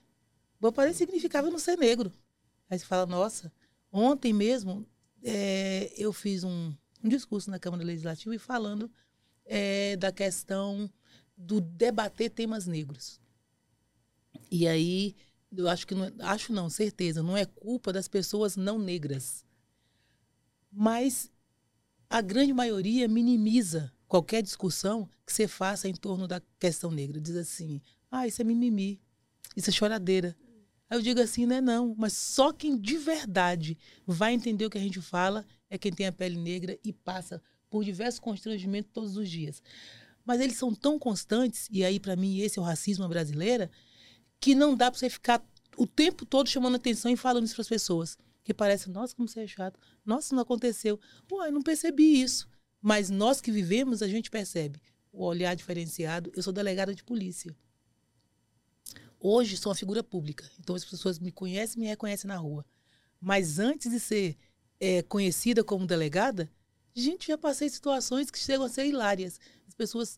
Boa 0.61 0.69
aparência 0.69 1.05
significava 1.05 1.51
não 1.51 1.59
ser 1.59 1.77
negro. 1.77 2.09
Aí 2.69 2.79
você 2.79 2.85
fala, 2.85 3.05
nossa, 3.05 3.51
ontem 3.91 4.31
mesmo 4.31 4.88
é, 5.21 5.91
eu 5.97 6.13
fiz 6.13 6.45
um, 6.45 6.73
um, 7.03 7.09
discurso 7.09 7.51
na 7.51 7.59
Câmara 7.59 7.83
Legislativa 7.83 8.33
e 8.33 8.39
falando 8.39 8.89
é, 9.45 9.97
da 9.97 10.09
questão 10.09 10.89
do 11.35 11.59
debater 11.59 12.29
temas 12.29 12.65
negros. 12.65 13.19
E 14.49 14.65
aí 14.65 15.17
eu 15.55 15.67
acho 15.67 15.85
que 15.87 15.95
não, 15.95 16.05
é, 16.05 16.13
acho 16.19 16.53
não, 16.53 16.69
certeza, 16.69 17.23
não 17.23 17.35
é 17.35 17.45
culpa 17.45 17.91
das 17.91 18.07
pessoas 18.07 18.55
não 18.55 18.77
negras. 18.77 19.45
Mas 20.71 21.31
a 22.09 22.21
grande 22.21 22.53
maioria 22.53 23.07
minimiza 23.07 23.91
qualquer 24.07 24.41
discussão 24.41 25.09
que 25.25 25.33
você 25.33 25.47
faça 25.47 25.87
em 25.87 25.93
torno 25.93 26.27
da 26.27 26.41
questão 26.59 26.91
negra. 26.91 27.19
Diz 27.19 27.35
assim: 27.35 27.81
"Ah, 28.11 28.27
isso 28.27 28.41
é 28.41 28.45
mimimi. 28.45 29.01
Isso 29.55 29.69
é 29.69 29.73
choradeira". 29.73 30.35
Aí 30.89 30.97
eu 30.97 31.01
digo 31.03 31.21
assim, 31.21 31.45
não 31.45 31.55
é 31.55 31.61
não, 31.61 31.95
mas 31.95 32.13
só 32.13 32.51
quem 32.51 32.75
de 32.75 32.97
verdade 32.97 33.77
vai 34.07 34.33
entender 34.33 34.65
o 34.65 34.69
que 34.71 34.77
a 34.77 34.81
gente 34.81 34.99
fala 34.99 35.45
é 35.69 35.77
quem 35.77 35.93
tem 35.93 36.07
a 36.07 36.11
pele 36.11 36.35
negra 36.35 36.79
e 36.83 36.91
passa 36.91 37.41
por 37.69 37.83
diversos 37.83 38.19
constrangimentos 38.19 38.91
todos 38.91 39.15
os 39.15 39.29
dias. 39.29 39.61
Mas 40.25 40.41
eles 40.41 40.57
são 40.57 40.73
tão 40.73 40.97
constantes, 40.97 41.67
e 41.71 41.83
aí 41.83 41.99
para 41.99 42.15
mim 42.15 42.39
esse 42.39 42.57
é 42.57 42.61
o 42.61 42.65
racismo 42.65 43.07
brasileiro, 43.07 43.69
que 44.39 44.55
não 44.55 44.75
dá 44.75 44.89
para 44.89 45.00
você 45.00 45.10
ficar 45.10 45.43
o 45.77 45.88
tempo 45.88 46.25
todo 46.25 46.50
chamando 46.50 46.75
atenção 46.75 47.12
e 47.12 47.17
falando 47.17 47.46
isso 47.46 47.55
para 47.55 47.62
as 47.62 47.69
pessoas. 47.69 48.17
Que 48.43 48.53
parece, 48.53 48.89
nossa, 48.89 49.15
como 49.15 49.27
você 49.27 49.41
é 49.41 49.48
chato. 49.48 49.79
Nossa, 50.05 50.34
não 50.34 50.41
aconteceu. 50.41 51.00
Pô, 51.27 51.43
eu 51.43 51.51
não 51.51 51.62
percebi 51.62 52.22
isso. 52.22 52.48
Mas 52.81 53.10
nós 53.10 53.41
que 53.41 53.51
vivemos, 53.51 54.01
a 54.01 54.08
gente 54.08 54.29
percebe 54.29 54.81
o 55.12 55.24
olhar 55.24 55.55
diferenciado. 55.55 56.31
Eu 56.36 56.41
sou 56.41 56.53
delegada 56.53 56.96
de 56.96 57.03
polícia. 57.03 57.55
Hoje 59.19 59.58
sou 59.58 59.69
uma 59.69 59.75
figura 59.75 60.01
pública, 60.01 60.50
então 60.58 60.74
as 60.75 60.86
pessoas 60.86 61.19
me 61.19 61.29
conhecem 61.29 61.77
e 61.77 61.81
me 61.81 61.88
reconhecem 61.88 62.27
na 62.27 62.38
rua. 62.38 62.65
Mas 63.19 63.60
antes 63.60 63.91
de 63.91 64.00
ser 64.00 64.38
é, 64.79 65.01
conhecida 65.03 65.62
como 65.62 65.86
delegada, 65.86 66.50
gente, 66.96 67.27
já 67.27 67.38
passei 67.38 67.69
situações 67.69 68.31
que 68.31 68.39
chegam 68.39 68.65
a 68.65 68.69
ser 68.69 68.86
hilárias. 68.86 69.38
As 69.67 69.74
pessoas 69.74 70.17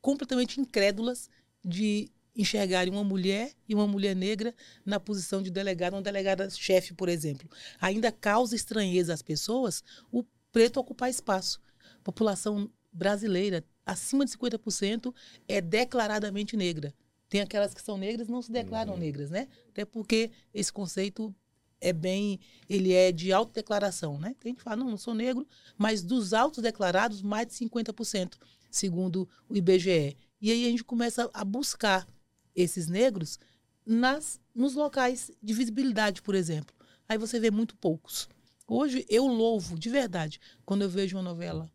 completamente 0.00 0.58
incrédulas 0.58 1.28
de 1.62 2.10
enxergarem 2.34 2.92
uma 2.92 3.04
mulher 3.04 3.52
e 3.68 3.74
uma 3.74 3.86
mulher 3.86 4.14
negra 4.14 4.54
na 4.84 5.00
posição 5.00 5.42
de 5.42 5.50
delegada, 5.50 5.96
uma 5.96 6.02
delegada-chefe, 6.02 6.94
por 6.94 7.08
exemplo. 7.08 7.48
Ainda 7.80 8.12
causa 8.12 8.54
estranheza 8.54 9.12
às 9.12 9.22
pessoas 9.22 9.82
o 10.10 10.24
preto 10.52 10.78
ocupar 10.78 11.10
espaço. 11.10 11.60
A 11.96 12.02
população 12.02 12.70
brasileira, 12.92 13.64
acima 13.84 14.24
de 14.24 14.32
50%, 14.32 15.14
é 15.48 15.60
declaradamente 15.60 16.56
negra. 16.56 16.94
Tem 17.28 17.40
aquelas 17.40 17.72
que 17.72 17.82
são 17.82 17.96
negras 17.96 18.28
não 18.28 18.42
se 18.42 18.50
declaram 18.50 18.94
uhum. 18.94 18.98
negras, 18.98 19.30
né? 19.30 19.46
Até 19.68 19.84
porque 19.84 20.30
esse 20.52 20.72
conceito 20.72 21.34
é 21.80 21.92
bem, 21.92 22.38
ele 22.68 22.92
é 22.92 23.10
de 23.10 23.32
autodeclaração, 23.32 24.18
né? 24.18 24.34
Tem 24.38 24.50
gente 24.50 24.58
que 24.58 24.64
fala, 24.64 24.76
não, 24.76 24.90
não 24.90 24.96
sou 24.96 25.14
negro, 25.14 25.46
mas 25.78 26.02
dos 26.02 26.34
autodeclarados, 26.34 27.22
mais 27.22 27.46
de 27.46 27.54
50%, 27.54 28.34
segundo 28.70 29.28
o 29.48 29.56
IBGE. 29.56 30.16
E 30.40 30.50
aí 30.50 30.66
a 30.66 30.70
gente 30.70 30.84
começa 30.84 31.30
a 31.32 31.44
buscar 31.44 32.06
esses 32.54 32.88
negros 32.88 33.38
nas 33.86 34.40
nos 34.54 34.74
locais 34.74 35.30
de 35.42 35.54
visibilidade, 35.54 36.22
por 36.22 36.34
exemplo. 36.34 36.74
Aí 37.08 37.18
você 37.18 37.40
vê 37.40 37.50
muito 37.50 37.76
poucos. 37.76 38.28
Hoje 38.66 39.04
eu 39.08 39.26
louvo 39.26 39.78
de 39.78 39.90
verdade 39.90 40.40
quando 40.64 40.82
eu 40.82 40.88
vejo 40.88 41.16
uma 41.16 41.22
novela, 41.22 41.70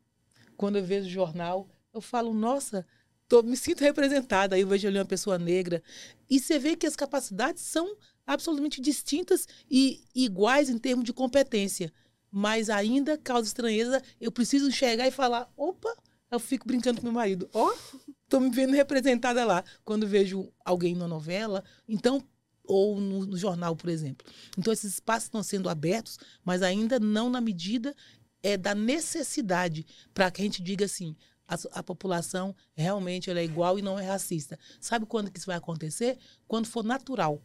quando 0.56 0.78
eu 0.78 0.84
vejo 0.84 1.10
jornal, 1.10 1.68
eu 1.94 2.02
falo, 2.02 2.34
nossa, 2.34 2.86
tô, 3.28 3.42
me 3.44 3.58
sinto 3.58 3.82
representada. 3.82 4.56
Aí 4.56 4.62
eu 4.62 4.68
vejo 4.68 4.88
ali 4.88 4.98
uma 4.98 5.06
pessoa 5.06 5.38
negra. 5.38 5.84
E 6.30 6.40
você 6.40 6.60
vê 6.60 6.76
que 6.76 6.86
as 6.86 6.96
capacidades 6.96 7.64
são 7.64 7.96
absolutamente 8.26 8.82
distintas 8.82 9.48
e 9.70 10.04
iguais 10.14 10.70
em 10.70 10.78
termos 10.78 11.06
de 11.06 11.14
competência. 11.14 11.92
Mas 12.32 12.70
ainda 12.70 13.18
causa 13.18 13.48
estranheza. 13.48 14.02
Eu 14.20 14.32
preciso 14.32 14.68
enxergar 14.68 15.08
e 15.08 15.12
falar: 15.12 15.52
opa, 15.56 15.94
eu 16.30 16.40
fico 16.40 16.68
brincando 16.68 17.00
com 17.00 17.08
meu 17.08 17.14
marido. 17.14 17.50
Ó, 17.54 17.70
oh, 17.72 17.98
tô 18.30 18.40
me 18.40 18.50
vendo 18.50 18.74
representada 18.74 19.46
lá. 19.46 19.64
Quando 19.84 20.08
vejo 20.08 20.52
alguém 20.64 20.96
na 20.96 21.08
novela. 21.08 21.64
Então, 21.88 22.24
ou 22.64 23.00
no, 23.00 23.26
no, 23.26 23.38
jornal, 23.38 23.76
por 23.76 23.90
exemplo. 23.90 24.26
Então, 24.58 24.74
esses 24.74 24.94
espaços 24.94 25.26
estão 25.26 25.44
sendo 25.44 25.70
abertos, 25.70 26.18
mas 26.44 26.62
ainda 26.62 27.00
não 27.00 27.30
na 27.30 27.40
medida 27.40 27.96
é, 28.42 28.58
da 28.58 28.74
necessidade 28.76 29.86
para 30.14 30.30
que 30.32 30.42
a 30.42 30.46
gente 30.46 30.62
diga 30.62 30.86
assim: 30.86 31.16
a, 31.48 31.56
a, 31.80 31.84
população 31.84 32.56
realmente 32.74 33.30
ela 33.30 33.40
é 33.40 33.44
igual 33.44 33.78
e 33.78 33.82
não 33.82 34.00
é 34.00 34.06
racista. 34.06 34.58
Sabe 34.80 35.06
quando 35.06 35.32
que 35.32 35.40
isso 35.40 35.48
vai 35.48 35.58
acontecer? 35.58 36.18
Quando 36.48 36.68
for 36.68 36.84
natural. 36.84 37.42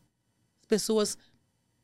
As 0.61 0.67
pessoas 0.67 1.19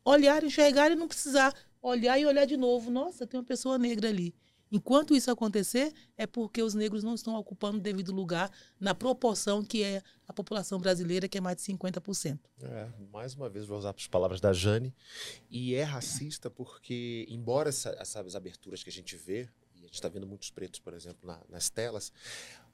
olharem, 0.05 0.49
enxergarem 0.49 0.97
e 0.97 1.00
não 1.00 1.09
precisar 1.09 1.55
olhar 1.83 2.19
e 2.19 2.26
olhar 2.26 2.47
de 2.47 2.57
novo. 2.57 2.91
Nossa, 2.91 3.26
tem 3.26 3.38
uma 3.38 3.47
pessoa 3.47 3.79
negra 3.79 4.09
ali. 4.09 4.35
Enquanto 4.70 5.14
isso 5.14 5.30
acontecer, 5.30 5.92
é 6.16 6.26
porque 6.26 6.62
os 6.62 6.75
negros 6.75 7.04
não 7.04 7.14
estão 7.14 7.35
ocupando 7.37 7.78
o 7.78 7.80
devido 7.80 8.12
lugar 8.12 8.50
na 8.80 8.94
proporção 8.94 9.64
que 9.64 9.82
é 9.82 10.02
a 10.26 10.32
população 10.32 10.78
brasileira, 10.78 11.28
que 11.28 11.38
é 11.38 11.40
mais 11.40 11.56
de 11.56 11.62
50%. 11.62 12.38
É, 12.62 12.88
mais 13.12 13.35
uma 13.35 13.49
vez, 13.49 13.66
vou 13.66 13.78
usar 13.78 13.94
as 13.96 14.06
palavras 14.08 14.40
da 14.40 14.52
Jane. 14.52 14.94
E 15.49 15.75
é 15.75 15.85
racista 15.85 16.50
porque, 16.50 17.26
embora 17.28 17.68
essa, 17.68 17.90
essas 18.00 18.35
aberturas 18.35 18.82
que 18.82 18.90
a 18.90 18.92
gente 18.92 19.16
vê, 19.16 19.49
a 19.75 19.78
gente 19.78 19.94
está 19.94 20.08
vendo 20.08 20.26
muitos 20.26 20.50
pretos, 20.50 20.80
por 20.80 20.94
exemplo, 20.94 21.26
na, 21.26 21.40
nas 21.49 21.70
telas, 21.70 22.12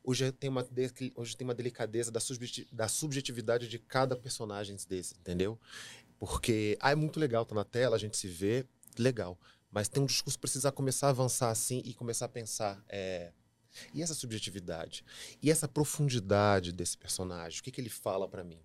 hoje 0.02 0.32
tem 0.32 0.48
uma, 0.48 0.66
hoje 1.14 1.36
tem 1.36 1.46
uma 1.46 1.54
delicadeza 1.54 2.10
da, 2.10 2.20
da 2.72 2.88
subjetividade 2.88 3.68
de 3.68 3.78
cada 3.78 4.16
personagem 4.16 4.76
desse, 4.88 5.14
entendeu? 5.18 5.58
Porque, 6.18 6.78
ah, 6.80 6.92
é 6.92 6.94
muito 6.94 7.20
legal 7.20 7.44
tá 7.44 7.54
na 7.54 7.64
tela, 7.64 7.96
a 7.96 7.98
gente 7.98 8.16
se 8.16 8.28
vê, 8.28 8.64
legal. 8.98 9.38
Mas 9.72 9.88
tem 9.88 10.02
um 10.02 10.06
discurso 10.06 10.36
que 10.36 10.42
precisa 10.42 10.70
começar 10.70 11.06
a 11.06 11.10
avançar 11.10 11.50
assim 11.50 11.82
e 11.84 11.94
começar 11.94 12.26
a 12.26 12.28
pensar. 12.28 12.84
É, 12.88 13.32
e 13.94 14.02
essa 14.02 14.14
subjetividade? 14.14 15.02
E 15.42 15.50
essa 15.50 15.66
profundidade 15.66 16.72
desse 16.72 16.96
personagem? 16.96 17.58
O 17.60 17.62
que, 17.62 17.70
que 17.70 17.80
ele 17.80 17.88
fala 17.88 18.28
para 18.28 18.44
mim? 18.44 18.60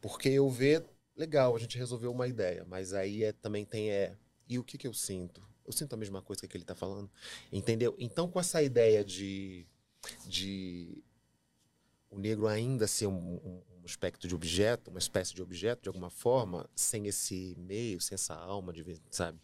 Porque 0.00 0.28
eu 0.28 0.48
ver, 0.48 0.84
legal, 1.16 1.56
a 1.56 1.58
gente 1.58 1.76
resolveu 1.76 2.12
uma 2.12 2.28
ideia, 2.28 2.64
mas 2.64 2.92
aí 2.92 3.24
é, 3.24 3.32
também 3.32 3.64
tem 3.64 3.90
é. 3.90 4.16
E 4.48 4.58
o 4.58 4.64
que, 4.64 4.78
que 4.78 4.86
eu 4.86 4.94
sinto? 4.94 5.42
Eu 5.66 5.72
sinto 5.72 5.94
a 5.94 5.96
mesma 5.96 6.22
coisa 6.22 6.46
que 6.46 6.56
ele 6.56 6.64
está 6.64 6.74
falando. 6.74 7.10
Entendeu? 7.50 7.96
Então, 7.98 8.28
com 8.28 8.38
essa 8.38 8.62
ideia 8.62 9.04
de, 9.04 9.66
de 10.26 11.02
o 12.08 12.18
negro 12.18 12.46
ainda 12.46 12.86
ser 12.86 13.06
um, 13.06 13.14
um, 13.16 13.62
um 13.82 13.86
aspecto 13.86 14.28
de 14.28 14.34
objeto, 14.34 14.90
uma 14.90 14.98
espécie 14.98 15.34
de 15.34 15.42
objeto, 15.42 15.82
de 15.82 15.88
alguma 15.88 16.08
forma, 16.08 16.70
sem 16.74 17.06
esse 17.06 17.56
meio, 17.58 18.00
sem 18.00 18.14
essa 18.14 18.34
alma, 18.34 18.72
de, 18.72 19.00
sabe? 19.10 19.38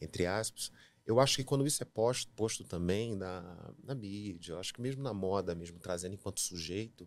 Entre 0.00 0.26
aspas. 0.26 0.72
Eu 1.06 1.20
acho 1.20 1.36
que 1.36 1.44
quando 1.44 1.66
isso 1.66 1.82
é 1.82 1.86
posto, 1.86 2.32
posto 2.32 2.64
também 2.64 3.14
na, 3.14 3.74
na 3.82 3.94
mídia, 3.94 4.52
eu 4.52 4.58
acho 4.58 4.72
que 4.72 4.80
mesmo 4.80 5.02
na 5.02 5.12
moda, 5.12 5.54
mesmo 5.54 5.78
trazendo 5.78 6.14
enquanto 6.14 6.40
sujeito, 6.40 7.06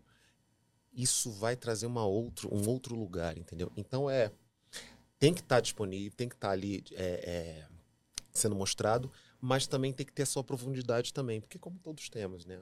isso 0.93 1.31
vai 1.31 1.55
trazer 1.55 1.87
uma 1.87 2.05
outro, 2.05 2.53
um 2.53 2.69
outro 2.69 2.95
lugar, 2.95 3.35
entendeu? 3.37 3.71
Então 3.75 4.07
é 4.07 4.31
tem 5.17 5.33
que 5.33 5.41
estar 5.41 5.55
tá 5.55 5.61
disponível, 5.61 6.15
tem 6.15 6.29
que 6.29 6.35
estar 6.35 6.49
tá 6.49 6.53
ali 6.53 6.83
é, 6.91 7.03
é, 7.03 7.67
sendo 8.31 8.55
mostrado, 8.55 9.11
mas 9.41 9.65
também 9.65 9.91
tem 9.91 10.05
que 10.05 10.13
ter 10.13 10.23
a 10.23 10.27
sua 10.27 10.43
profundidade 10.43 11.11
também, 11.11 11.41
porque 11.41 11.57
como 11.57 11.79
todos 11.79 12.07
temos, 12.07 12.45
né? 12.45 12.61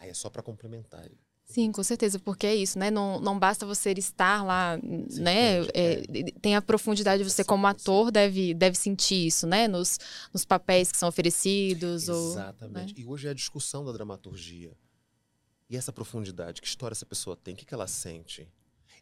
Aí 0.00 0.10
é 0.10 0.14
só 0.14 0.28
para 0.28 0.42
complementar. 0.42 1.08
Sim, 1.44 1.70
com 1.70 1.82
certeza, 1.82 2.18
porque 2.18 2.46
é 2.46 2.54
isso, 2.54 2.78
né? 2.78 2.90
Não, 2.90 3.20
não 3.20 3.38
basta 3.38 3.66
você 3.66 3.92
estar 3.92 4.42
lá, 4.42 4.78
Sim, 4.78 5.20
né? 5.20 5.60
É, 5.74 6.02
é. 6.02 6.32
Tem 6.40 6.56
a 6.56 6.62
profundidade, 6.62 7.22
você 7.22 7.42
sim, 7.42 7.48
como 7.48 7.66
ator 7.66 8.10
deve, 8.10 8.54
deve 8.54 8.76
sentir 8.76 9.26
isso, 9.26 9.46
né? 9.46 9.68
Nos, 9.68 9.98
nos 10.32 10.44
papéis 10.44 10.90
que 10.90 10.98
são 10.98 11.08
oferecidos. 11.08 12.08
Exatamente. 12.08 12.92
Ou, 12.92 12.96
né? 12.96 13.02
E 13.02 13.04
hoje 13.04 13.28
é 13.28 13.30
a 13.30 13.34
discussão 13.34 13.84
da 13.84 13.92
dramaturgia. 13.92 14.72
E 15.68 15.76
essa 15.76 15.92
profundidade, 15.92 16.60
que 16.60 16.66
história 16.66 16.94
essa 16.94 17.06
pessoa 17.06 17.36
tem, 17.36 17.54
o 17.54 17.56
que, 17.56 17.64
que 17.64 17.74
ela 17.74 17.86
sente? 17.86 18.48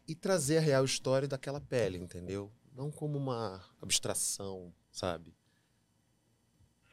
E 0.07 0.13
trazer 0.13 0.57
a 0.57 0.61
real 0.61 0.83
história 0.83 1.27
daquela 1.27 1.61
pele, 1.61 1.97
entendeu? 1.97 2.51
Não 2.75 2.91
como 2.91 3.17
uma 3.17 3.63
abstração, 3.81 4.73
sabe? 4.91 5.33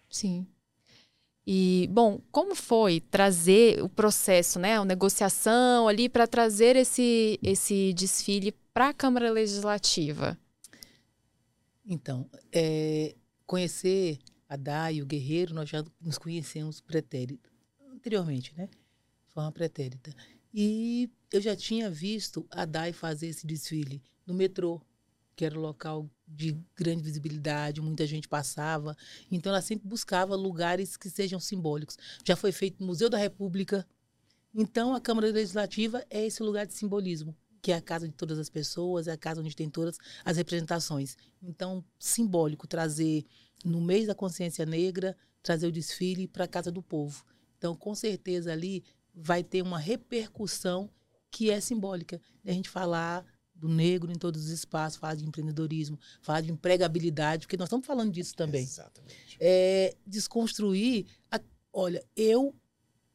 Sim. 0.09 0.47
E, 1.53 1.89
bom, 1.89 2.21
como 2.31 2.55
foi 2.55 3.01
trazer 3.01 3.83
o 3.83 3.89
processo, 3.89 4.57
né, 4.61 4.77
a 4.77 4.85
negociação 4.85 5.89
ali 5.89 6.09
para 6.09 6.25
trazer 6.25 6.77
esse, 6.77 7.41
esse 7.43 7.93
desfile 7.93 8.53
para 8.73 8.91
a 8.91 8.95
Câmara 8.95 9.33
Legislativa? 9.33 10.39
Então, 11.85 12.31
é, 12.53 13.17
conhecer 13.45 14.21
a 14.49 14.55
Dai 14.55 15.03
o 15.03 15.07
Guerreiro, 15.07 15.53
nós 15.53 15.69
já 15.69 15.85
nos 16.01 16.19
conhecemos 16.19 16.81
pretérito, 16.81 17.51
anteriormente, 17.93 18.55
né? 18.57 18.69
De 19.27 19.35
forma 19.35 19.51
pretérita. 19.51 20.15
E 20.55 21.11
eu 21.33 21.41
já 21.41 21.57
tinha 21.57 21.91
visto 21.91 22.47
a 22.49 22.65
Dai 22.65 22.93
fazer 22.93 23.27
esse 23.27 23.45
desfile 23.45 24.01
no 24.25 24.35
metrô, 24.35 24.81
que 25.35 25.45
era 25.45 25.59
um 25.59 25.63
local 25.63 26.09
de 26.33 26.57
grande 26.77 27.03
visibilidade, 27.03 27.81
muita 27.81 28.07
gente 28.07 28.29
passava. 28.29 28.97
Então 29.31 29.51
ela 29.51 29.61
sempre 29.61 29.89
buscava 29.89 30.35
lugares 30.37 30.97
que 30.97 31.11
sejam 31.11 31.41
simbólicos. 31.41 31.99
Já 32.25 32.37
foi 32.37 32.53
feito 32.53 32.83
Museu 32.83 33.11
da 33.11 33.19
República. 33.19 33.87
Então 34.55 34.95
a 34.95 35.01
Câmara 35.01 35.31
Legislativa 35.31 36.05
é 36.09 36.25
esse 36.25 36.43
lugar 36.43 36.67
de 36.67 36.75
simbolismo, 36.75 37.37
que 37.61 37.73
é 37.73 37.77
a 37.77 37.81
casa 37.81 38.09
de 38.09 38.15
todas 38.15 38.39
as 38.39 38.49
pessoas, 38.49 39.09
é 39.09 39.13
a 39.13 39.17
casa 39.17 39.41
onde 39.41 39.55
tem 39.55 39.69
todas 39.69 39.99
as 40.25 40.37
representações. 40.37 41.17
Então, 41.43 41.85
simbólico 41.99 42.67
trazer 42.67 43.25
no 43.65 43.81
mês 43.81 44.07
da 44.07 44.15
consciência 44.15 44.65
negra, 44.65 45.17
trazer 45.43 45.67
o 45.67 45.73
desfile 45.73 46.27
para 46.27 46.45
a 46.45 46.49
casa 46.49 46.71
do 46.71 46.83
povo. 46.83 47.25
Então, 47.59 47.77
com 47.77 47.95
certeza 47.95 48.53
ali 48.53 48.83
vai 49.15 49.43
ter 49.43 49.63
uma 49.63 49.79
repercussão 49.79 50.91
que 51.31 51.51
é 51.51 51.61
simbólica. 51.61 52.21
A 52.45 52.53
gente 52.53 52.69
falar 52.69 53.25
do 53.61 53.69
negro 53.69 54.11
em 54.11 54.17
todos 54.17 54.45
os 54.45 54.51
espaços, 54.51 54.99
falar 54.99 55.15
de 55.15 55.27
empreendedorismo, 55.27 55.99
falar 56.23 56.41
de 56.41 56.51
empregabilidade, 56.51 57.47
porque 57.47 57.59
nós 57.59 57.67
estamos 57.67 57.87
falando 57.87 58.11
disso 58.11 58.35
também. 58.35 58.63
Exatamente. 58.63 59.37
É, 59.39 59.95
desconstruir. 60.07 61.07
A, 61.31 61.39
olha, 61.73 62.03
eu, 62.17 62.55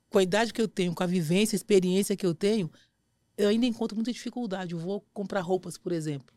com 0.10 0.20
a 0.20 0.24
idade 0.24 0.54
que 0.54 0.62
eu 0.62 0.68
tenho, 0.68 0.94
com 0.94 1.04
a 1.04 1.08
vivência, 1.08 1.56
a 1.56 1.58
experiência 1.58 2.16
que 2.16 2.26
eu 2.26 2.36
tenho, 2.36 2.72
eu 3.36 3.50
ainda 3.50 3.66
encontro 3.66 3.96
muita 3.96 4.14
dificuldade. 4.14 4.74
Eu 4.74 4.80
vou 4.80 5.02
comprar 5.14 5.42
roupas, 5.42 5.78
por 5.78 5.92
exemplo. 5.92 6.34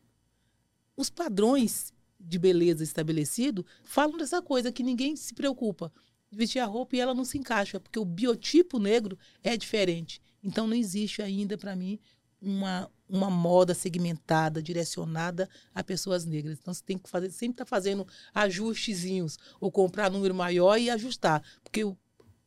Os 0.97 1.11
padrões 1.11 1.93
de 2.19 2.39
beleza 2.39 2.83
estabelecido 2.83 3.65
falam 3.85 4.17
dessa 4.17 4.41
coisa 4.43 4.73
que 4.73 4.83
ninguém 4.83 5.15
se 5.15 5.35
preocupa 5.35 5.93
de 6.31 6.37
vestir 6.37 6.59
a 6.59 6.67
roupa 6.67 6.97
e 6.97 7.01
ela 7.01 7.15
não 7.15 7.25
se 7.25 7.39
encaixa, 7.39 7.79
porque 7.79 7.99
o 7.99 8.05
biotipo 8.05 8.79
negro 8.79 9.19
é 9.43 9.57
diferente. 9.57 10.21
Então 10.43 10.67
não 10.67 10.75
existe 10.75 11.23
ainda 11.23 11.57
para 11.57 11.77
mim 11.77 11.99
uma, 12.41 12.91
uma 13.09 13.31
moda 13.31 13.75
segmentada, 13.75 14.63
direcionada 14.63 15.49
a 15.75 15.83
pessoas 15.83 16.25
negras. 16.25 16.59
Então 16.61 16.75
você 16.75 16.83
tem 16.85 16.99
que 16.99 17.09
fazer, 17.09 17.31
sempre 17.31 17.55
estar 17.55 17.65
tá 17.65 17.69
fazendo 17.69 18.07
ajustezinhos, 18.35 19.39
ou 19.61 19.71
comprar 19.71 20.11
número 20.11 20.35
maior 20.35 20.77
e 20.79 20.91
ajustar. 20.91 21.43
Porque 21.63 21.85
o, 21.85 21.97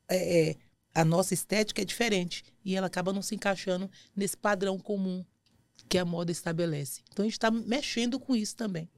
é, 0.08 0.50
é, 0.50 0.56
a 0.94 1.04
nossa 1.04 1.34
estética 1.34 1.82
é 1.82 1.86
diferente 1.86 2.44
e 2.64 2.76
ela 2.76 2.88
acaba 2.88 3.14
não 3.14 3.22
se 3.22 3.34
encaixando 3.36 3.90
nesse 4.16 4.38
padrão 4.38 4.78
comum 4.78 5.26
que 5.90 5.98
a 5.98 6.06
moda 6.06 6.32
estabelece. 6.32 7.02
Então 7.12 7.24
a 7.24 7.28
gente 7.28 7.34
está 7.34 7.50
mexendo 7.50 8.20
com 8.20 8.36
isso 8.36 8.56
também. 8.56 8.90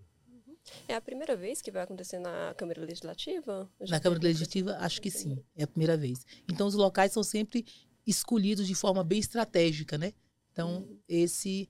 É 0.88 0.96
a 0.96 1.01
primeira 1.01 1.36
vez 1.36 1.62
que 1.62 1.72
vai 1.72 1.84
acontecer 1.84 2.20
na 2.20 2.53
Câmara 2.55 2.82
Legislativa? 2.82 3.70
Na 3.89 4.00
Câmara 4.00 4.22
Legislativa, 4.22 4.77
acho 4.79 5.01
que 5.01 5.12
sim, 5.12 5.43
é 5.55 5.63
a 5.63 5.67
primeira 5.67 5.98
vez. 5.98 6.25
Então 6.50 6.67
os 6.67 6.74
locais 6.74 7.12
são 7.12 7.24
sempre 7.24 7.65
escolhidos 8.08 8.67
de 8.67 8.75
forma 8.75 9.03
bem 9.03 9.20
estratégica, 9.20 9.98
né? 9.98 10.13
Então 10.53 10.88
esse 11.07 11.69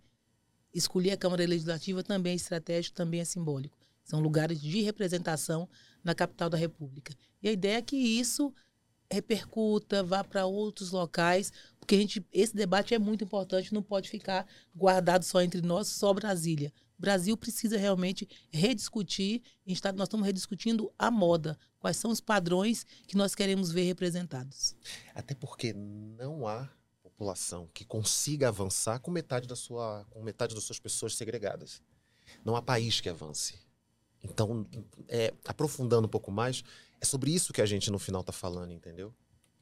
escolher 0.73 1.11
a 1.11 1.17
Câmara 1.17 1.45
Legislativa 1.45 2.03
também 2.03 2.33
é 2.33 2.35
estratégico, 2.35 2.95
também 2.95 3.21
é 3.21 3.25
simbólico. 3.25 3.77
São 4.03 4.19
lugares 4.19 4.59
de 4.61 4.81
representação 4.81 5.69
na 6.03 6.13
capital 6.13 6.49
da 6.49 6.57
República. 6.57 7.15
E 7.41 7.47
a 7.47 7.51
ideia 7.51 7.77
é 7.77 7.81
que 7.81 7.95
isso 7.95 8.53
repercuta, 9.11 10.03
vá 10.03 10.23
para 10.23 10.45
outros 10.45 10.91
locais, 10.91 11.51
porque 11.79 11.95
a 11.95 11.97
gente, 11.99 12.25
esse 12.31 12.55
debate 12.55 12.93
é 12.93 12.99
muito 12.99 13.23
importante, 13.23 13.73
não 13.73 13.83
pode 13.83 14.09
ficar 14.09 14.47
guardado 14.75 15.23
só 15.23 15.41
entre 15.41 15.61
nós, 15.61 15.87
só 15.87 16.13
Brasília. 16.13 16.73
O 16.97 17.01
Brasil 17.01 17.37
precisa 17.37 17.77
realmente 17.77 18.27
rediscutir, 18.51 19.41
está, 19.67 19.91
nós 19.91 20.07
estamos 20.07 20.25
rediscutindo 20.25 20.91
a 20.97 21.11
moda, 21.11 21.57
quais 21.79 21.97
são 21.97 22.11
os 22.11 22.19
padrões 22.19 22.85
que 23.07 23.15
nós 23.15 23.35
queremos 23.35 23.71
ver 23.71 23.83
representados. 23.83 24.75
Até 25.13 25.35
porque 25.35 25.73
não 25.73 26.47
há 26.47 26.69
população 27.23 27.69
que 27.73 27.85
consiga 27.85 28.49
avançar 28.49 28.99
com 28.99 29.09
metade 29.09 29.47
da 29.47 29.55
sua, 29.55 30.05
com 30.09 30.21
metade 30.21 30.53
das 30.53 30.65
suas 30.65 30.79
pessoas 30.79 31.15
segregadas. 31.15 31.81
Não 32.43 32.55
há 32.55 32.61
país 32.61 32.99
que 32.99 33.07
avance. 33.07 33.55
Então, 34.21 34.67
é, 35.07 35.33
aprofundando 35.45 36.05
um 36.05 36.09
pouco 36.09 36.31
mais, 36.31 36.63
é 36.99 37.05
sobre 37.05 37.31
isso 37.31 37.53
que 37.53 37.61
a 37.61 37.65
gente 37.65 37.89
no 37.89 37.99
final 37.99 38.21
está 38.21 38.33
falando, 38.33 38.71
entendeu? 38.71 39.13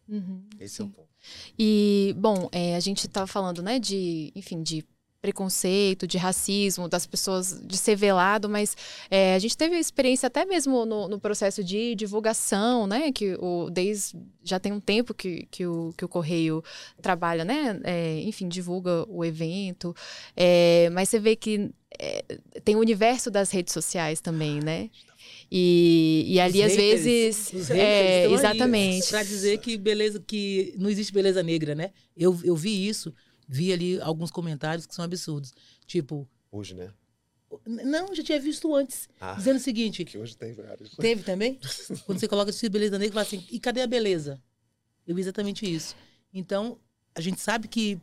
Uhum, 0.10 0.44
Esse 0.60 0.78
sim. 0.78 0.84
é 0.84 0.86
o 0.86 0.90
ponto. 0.90 1.10
E, 1.58 2.16
bom, 2.18 2.50
é, 2.52 2.76
a 2.76 2.80
gente 2.80 3.06
estava 3.08 3.28
falando, 3.28 3.62
né, 3.62 3.80
de, 3.80 4.32
enfim, 4.36 4.62
de 4.62 4.84
preconceito, 5.22 6.08
de 6.08 6.18
racismo, 6.18 6.90
das 6.90 7.06
pessoas 7.06 7.62
de 7.64 7.78
ser 7.78 7.96
velado, 7.96 8.50
mas 8.50 8.76
é, 9.10 9.36
a 9.36 9.40
gente 9.40 9.56
teve 9.56 9.78
experiência 9.78 10.26
até 10.26 10.46
mesmo 10.46 10.84
no, 10.84 11.08
no, 11.08 11.20
processo 11.20 11.64
de 11.64 11.94
divulgação, 11.94 12.88
né? 12.88 13.12
Que 13.12 13.36
o 13.40 13.70
desde 13.70 14.18
já 14.44 14.60
tem 14.60 14.72
um 14.72 14.80
tempo 14.80 15.14
que, 15.14 15.48
que, 15.52 15.66
o, 15.66 15.94
que 15.96 16.04
o 16.04 16.10
Correio 16.10 16.64
trabalha, 17.02 17.46
né? 17.46 17.80
É, 17.84 18.22
enfim, 18.22 18.48
divulga 18.48 19.06
o 19.08 19.24
evento. 19.24 19.96
É, 20.36 20.90
mas 20.92 21.10
você 21.10 21.20
vê 21.20 21.36
que 21.36 21.70
é, 22.00 22.24
tem 22.64 22.76
o 22.76 22.80
universo 22.80 23.30
das 23.30 23.52
redes 23.52 23.74
sociais 23.74 24.22
também, 24.22 24.60
né? 24.60 24.90
E, 25.52 26.26
e 26.30 26.40
ali, 26.40 26.64
às 26.64 26.76
vezes. 26.76 27.70
é, 27.70 28.26
exatamente. 28.32 29.10
Para 29.10 29.22
dizer 29.22 29.60
que 29.60 29.78
beleza, 29.78 30.20
que 30.26 30.74
não 30.80 30.90
existe 30.90 31.14
beleza 31.14 31.44
negra, 31.44 31.76
né? 31.76 31.92
Eu, 32.18 32.40
eu 32.44 32.56
vi 32.56 32.88
isso 32.88 33.14
vi 33.52 33.74
ali 33.74 34.00
alguns 34.00 34.32
comentários 34.32 34.86
que 34.86 34.96
são 34.96 35.04
absurdos. 35.04 35.54
Tipo. 35.86 36.28
Hoje, 36.50 36.74
né? 36.74 36.94
Não, 37.66 38.16
já 38.16 38.24
tinha 38.24 38.40
visto 38.40 38.74
antes. 38.74 39.10
Ah, 39.20 39.34
dizendo 39.34 39.58
o 39.58 39.60
seguinte. 39.60 40.06
Que 40.06 40.18
hoje 40.18 40.38
tem 40.38 40.54
vários. 40.54 40.96
Teve 40.96 41.22
também? 41.24 41.60
Quando 42.06 42.18
você 42.18 42.30
coloca 42.30 42.50
de 42.50 42.70
beleza 42.70 42.98
negra, 42.98 43.14
fala 43.14 43.26
assim, 43.26 43.46
e 43.52 43.60
cadê 43.60 43.82
a 43.82 43.88
beleza? 43.88 44.42
Eu 45.06 45.14
vi 45.14 45.22
exatamente 45.22 45.70
isso. 45.70 45.98
Então, 46.34 46.80
a 47.14 47.20
gente 47.20 47.42
sabe 47.42 47.68
que 47.68 48.00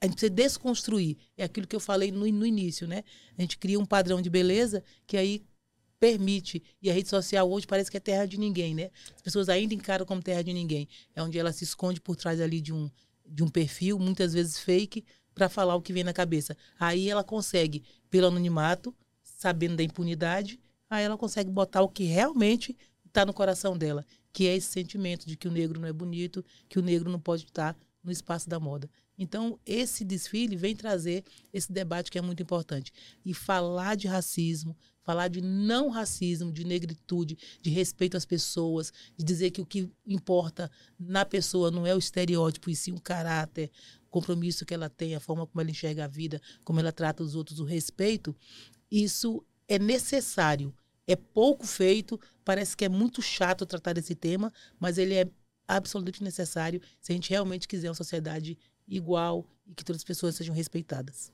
a 0.00 0.06
gente 0.06 0.14
precisa 0.14 0.30
desconstruir. 0.30 1.16
É 1.36 1.42
aquilo 1.42 1.66
que 1.66 1.74
eu 1.74 1.80
falei 1.80 2.12
no, 2.12 2.20
no 2.20 2.46
início, 2.46 2.86
né? 2.86 3.02
A 3.36 3.40
gente 3.42 3.58
cria 3.58 3.80
um 3.80 3.84
padrão 3.84 4.22
de 4.22 4.30
beleza 4.30 4.84
que 5.08 5.16
aí 5.16 5.44
permite. 5.98 6.62
E 6.80 6.88
a 6.88 6.92
rede 6.92 7.08
social 7.08 7.50
hoje 7.50 7.66
parece 7.66 7.90
que 7.90 7.96
é 7.96 8.00
terra 8.00 8.26
de 8.26 8.38
ninguém, 8.38 8.76
né? 8.76 8.90
As 9.16 9.22
pessoas 9.22 9.48
ainda 9.48 9.74
encaram 9.74 10.06
como 10.06 10.22
terra 10.22 10.42
de 10.42 10.52
ninguém. 10.52 10.88
É 11.16 11.22
onde 11.22 11.36
ela 11.36 11.52
se 11.52 11.64
esconde 11.64 12.00
por 12.00 12.14
trás 12.14 12.40
ali 12.40 12.60
de 12.60 12.72
um, 12.72 12.88
de 13.32 13.42
um 13.42 13.48
perfil, 13.48 13.98
muitas 13.98 14.34
vezes 14.34 14.58
fake, 14.58 15.04
para 15.34 15.48
falar 15.48 15.74
o 15.74 15.82
que 15.82 15.92
vem 15.92 16.04
na 16.04 16.12
cabeça. 16.12 16.56
Aí 16.78 17.08
ela 17.08 17.24
consegue, 17.24 17.82
pelo 18.10 18.26
anonimato, 18.26 18.94
sabendo 19.22 19.76
da 19.76 19.82
impunidade, 19.82 20.60
aí 20.90 21.04
ela 21.04 21.16
consegue 21.16 21.50
botar 21.50 21.82
o 21.82 21.88
que 21.88 22.04
realmente 22.04 22.76
está 23.06 23.24
no 23.24 23.32
coração 23.32 23.76
dela, 23.76 24.04
que 24.32 24.46
é 24.46 24.56
esse 24.56 24.68
sentimento 24.68 25.26
de 25.26 25.36
que 25.36 25.48
o 25.48 25.50
negro 25.50 25.80
não 25.80 25.88
é 25.88 25.92
bonito, 25.92 26.44
que 26.68 26.78
o 26.78 26.82
negro 26.82 27.10
não 27.10 27.20
pode 27.20 27.44
estar 27.44 27.76
no 28.02 28.10
espaço 28.12 28.48
da 28.48 28.60
moda. 28.60 28.90
Então, 29.18 29.58
esse 29.64 30.04
desfile 30.04 30.56
vem 30.56 30.74
trazer 30.74 31.24
esse 31.52 31.72
debate 31.72 32.10
que 32.10 32.18
é 32.18 32.22
muito 32.22 32.42
importante. 32.42 32.92
E 33.24 33.32
falar 33.32 33.94
de 33.94 34.08
racismo, 34.08 34.76
falar 35.04 35.28
de 35.28 35.40
não 35.40 35.88
racismo, 35.88 36.52
de 36.52 36.64
negritude, 36.64 37.36
de 37.60 37.70
respeito 37.70 38.16
às 38.16 38.24
pessoas, 38.24 38.92
de 39.16 39.24
dizer 39.24 39.50
que 39.50 39.60
o 39.60 39.66
que 39.66 39.90
importa 40.06 40.70
na 40.98 41.24
pessoa 41.24 41.70
não 41.70 41.86
é 41.86 41.94
o 41.94 41.98
estereótipo, 41.98 42.70
e 42.70 42.76
sim 42.76 42.92
o 42.92 43.00
caráter, 43.00 43.70
o 44.06 44.10
compromisso 44.10 44.64
que 44.64 44.74
ela 44.74 44.88
tem, 44.88 45.14
a 45.14 45.20
forma 45.20 45.46
como 45.46 45.60
ela 45.60 45.70
enxerga 45.70 46.04
a 46.04 46.08
vida, 46.08 46.40
como 46.64 46.80
ela 46.80 46.92
trata 46.92 47.22
os 47.22 47.34
outros, 47.34 47.60
o 47.60 47.64
respeito, 47.64 48.34
isso 48.90 49.44
é 49.68 49.78
necessário. 49.78 50.74
É 51.06 51.16
pouco 51.16 51.66
feito, 51.66 52.20
parece 52.44 52.76
que 52.76 52.84
é 52.84 52.88
muito 52.88 53.20
chato 53.20 53.66
tratar 53.66 53.92
desse 53.92 54.14
tema, 54.14 54.52
mas 54.78 54.98
ele 54.98 55.14
é 55.14 55.28
absolutamente 55.66 56.22
necessário 56.22 56.80
se 57.00 57.12
a 57.12 57.14
gente 57.14 57.30
realmente 57.30 57.66
quiser 57.66 57.88
uma 57.88 57.94
sociedade 57.94 58.56
igual 58.86 59.46
e 59.66 59.74
que 59.74 59.84
todas 59.84 60.00
as 60.00 60.04
pessoas 60.04 60.36
sejam 60.36 60.54
respeitadas. 60.54 61.32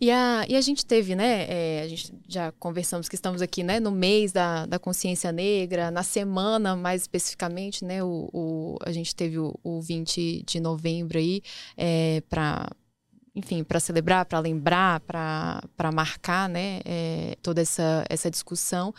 E 0.00 0.10
a, 0.10 0.44
e 0.48 0.56
a 0.56 0.60
gente 0.60 0.84
teve, 0.84 1.14
né? 1.14 1.46
É, 1.48 1.82
a 1.82 1.88
gente 1.88 2.12
já 2.28 2.52
conversamos 2.52 3.08
que 3.08 3.14
estamos 3.14 3.42
aqui, 3.42 3.62
né? 3.62 3.80
No 3.80 3.90
mês 3.90 4.32
da, 4.32 4.66
da 4.66 4.78
consciência 4.78 5.32
negra, 5.32 5.90
na 5.90 6.02
semana 6.02 6.76
mais 6.76 7.02
especificamente, 7.02 7.84
né? 7.84 8.02
O, 8.02 8.28
o 8.32 8.76
a 8.84 8.92
gente 8.92 9.14
teve 9.14 9.38
o, 9.38 9.54
o 9.62 9.80
20 9.80 10.44
de 10.46 10.60
novembro 10.60 11.18
aí 11.18 11.42
é, 11.76 12.22
para 12.28 12.70
enfim, 13.38 13.62
para 13.62 13.78
celebrar, 13.78 14.24
para 14.24 14.40
lembrar, 14.40 15.00
para 15.00 15.92
marcar 15.92 16.48
né, 16.48 16.80
é, 16.84 17.36
toda 17.40 17.62
essa, 17.62 18.04
essa 18.08 18.28
discussão. 18.28 18.92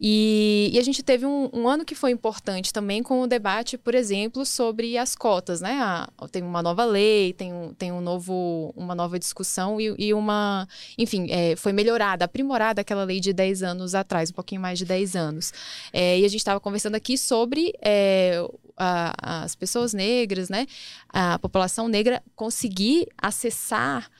E, 0.00 0.70
e 0.72 0.78
a 0.78 0.82
gente 0.82 1.02
teve 1.02 1.26
um, 1.26 1.50
um, 1.52 1.68
ano 1.68 1.84
que 1.84 1.96
foi 1.96 2.12
importante 2.12 2.72
também 2.72 3.02
com 3.02 3.20
o 3.20 3.26
debate, 3.26 3.76
por 3.76 3.94
exemplo, 3.94 4.46
sobre 4.46 4.96
as 4.96 5.16
cotas. 5.16 5.60
Né? 5.60 5.72
A, 5.80 6.08
tem 6.30 6.42
uma 6.42 6.62
nova 6.62 6.84
lei, 6.84 7.32
tem, 7.32 7.52
um, 7.52 7.74
tem 7.74 7.90
um 7.90 8.00
novo, 8.00 8.72
uma 8.76 8.94
nova 8.94 9.18
discussão 9.18 9.80
e, 9.80 9.92
e 9.98 10.14
uma. 10.14 10.68
Enfim, 10.96 11.26
é, 11.28 11.56
foi 11.56 11.72
melhorada, 11.72 12.24
aprimorada 12.24 12.80
aquela 12.80 13.02
lei 13.02 13.18
de 13.18 13.32
10 13.32 13.64
anos 13.64 13.94
atrás, 13.96 14.30
um 14.30 14.34
pouquinho 14.34 14.60
mais 14.60 14.78
de 14.78 14.84
10 14.84 15.16
anos. 15.16 15.52
É, 15.92 16.20
e 16.20 16.24
a 16.24 16.28
gente 16.28 16.40
estava 16.40 16.60
conversando 16.60 16.94
aqui 16.94 17.18
sobre 17.18 17.74
é, 17.82 18.40
as 18.80 19.54
pessoas 19.54 19.92
negras, 19.92 20.48
né, 20.48 20.66
a 21.08 21.38
população 21.38 21.88
negra 21.88 22.22
conseguir 22.34 23.06
acessar 23.20 24.10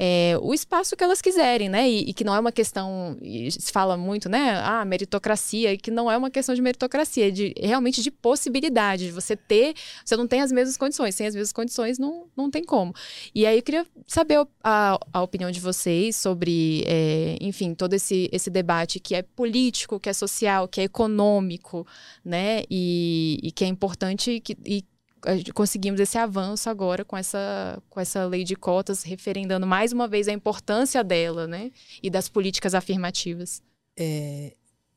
é, 0.00 0.38
o 0.40 0.54
espaço 0.54 0.96
que 0.96 1.02
elas 1.02 1.20
quiserem, 1.20 1.68
né? 1.68 1.90
E, 1.90 2.10
e, 2.10 2.14
que 2.14 2.22
não 2.22 2.32
é 2.32 2.38
uma 2.38 2.52
questão, 2.52 3.18
se 3.50 3.72
fala 3.72 3.96
muito, 3.96 4.28
né? 4.28 4.60
Ah, 4.62 4.84
meritocracia, 4.84 5.72
e 5.72 5.76
que 5.76 5.90
não 5.90 6.08
é 6.08 6.16
uma 6.16 6.30
questão 6.30 6.54
de 6.54 6.62
meritocracia, 6.62 7.26
é 7.26 7.30
de, 7.32 7.52
realmente 7.58 8.00
de 8.00 8.08
possibilidade, 8.08 9.06
de 9.06 9.10
você 9.10 9.34
ter, 9.34 9.74
você 10.04 10.16
não 10.16 10.28
tem 10.28 10.40
as 10.40 10.52
mesmas 10.52 10.76
condições, 10.76 11.16
sem 11.16 11.26
as 11.26 11.34
mesmas 11.34 11.52
condições 11.52 11.98
não, 11.98 12.26
não 12.36 12.48
tem 12.48 12.62
como. 12.62 12.94
E 13.34 13.44
aí 13.44 13.58
eu 13.58 13.62
queria 13.62 13.84
saber 14.06 14.46
a, 14.62 15.00
a 15.12 15.20
opinião 15.20 15.50
de 15.50 15.58
vocês 15.58 16.14
sobre, 16.14 16.84
é, 16.86 17.36
enfim, 17.40 17.74
todo 17.74 17.94
esse, 17.94 18.28
esse 18.30 18.50
debate 18.50 19.00
que 19.00 19.16
é 19.16 19.22
político, 19.22 19.98
que 19.98 20.08
é 20.08 20.12
social, 20.12 20.68
que 20.68 20.80
é 20.80 20.84
econômico, 20.84 21.84
né? 22.24 22.62
E, 22.70 23.40
e 23.42 23.50
que 23.50 23.64
é 23.64 23.66
importante 23.66 24.38
que, 24.38 24.56
e 24.64 24.84
conseguimos 25.54 26.00
esse 26.00 26.16
avanço 26.16 26.70
agora 26.70 27.04
com 27.04 27.16
essa, 27.16 27.82
com 27.88 28.00
essa 28.00 28.24
lei 28.26 28.44
de 28.44 28.56
cotas, 28.56 29.02
referendando 29.02 29.66
mais 29.66 29.92
uma 29.92 30.06
vez 30.06 30.28
a 30.28 30.32
importância 30.32 31.02
dela, 31.02 31.46
né? 31.46 31.70
E 32.02 32.10
das 32.10 32.28
políticas 32.28 32.74
afirmativas. 32.74 33.62
É, 33.96 34.54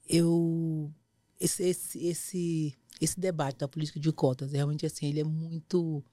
eu 0.08 0.92
esse, 1.40 1.64
esse, 1.64 2.06
esse, 2.06 2.78
esse 3.00 3.20
debate 3.20 3.58
da 3.58 3.68
política 3.68 4.00
de 4.00 4.12
cotas, 4.12 4.52
realmente 4.52 4.86
assim, 4.86 5.08
ele 5.08 5.22
é 5.22 5.24
muito 5.24 6.04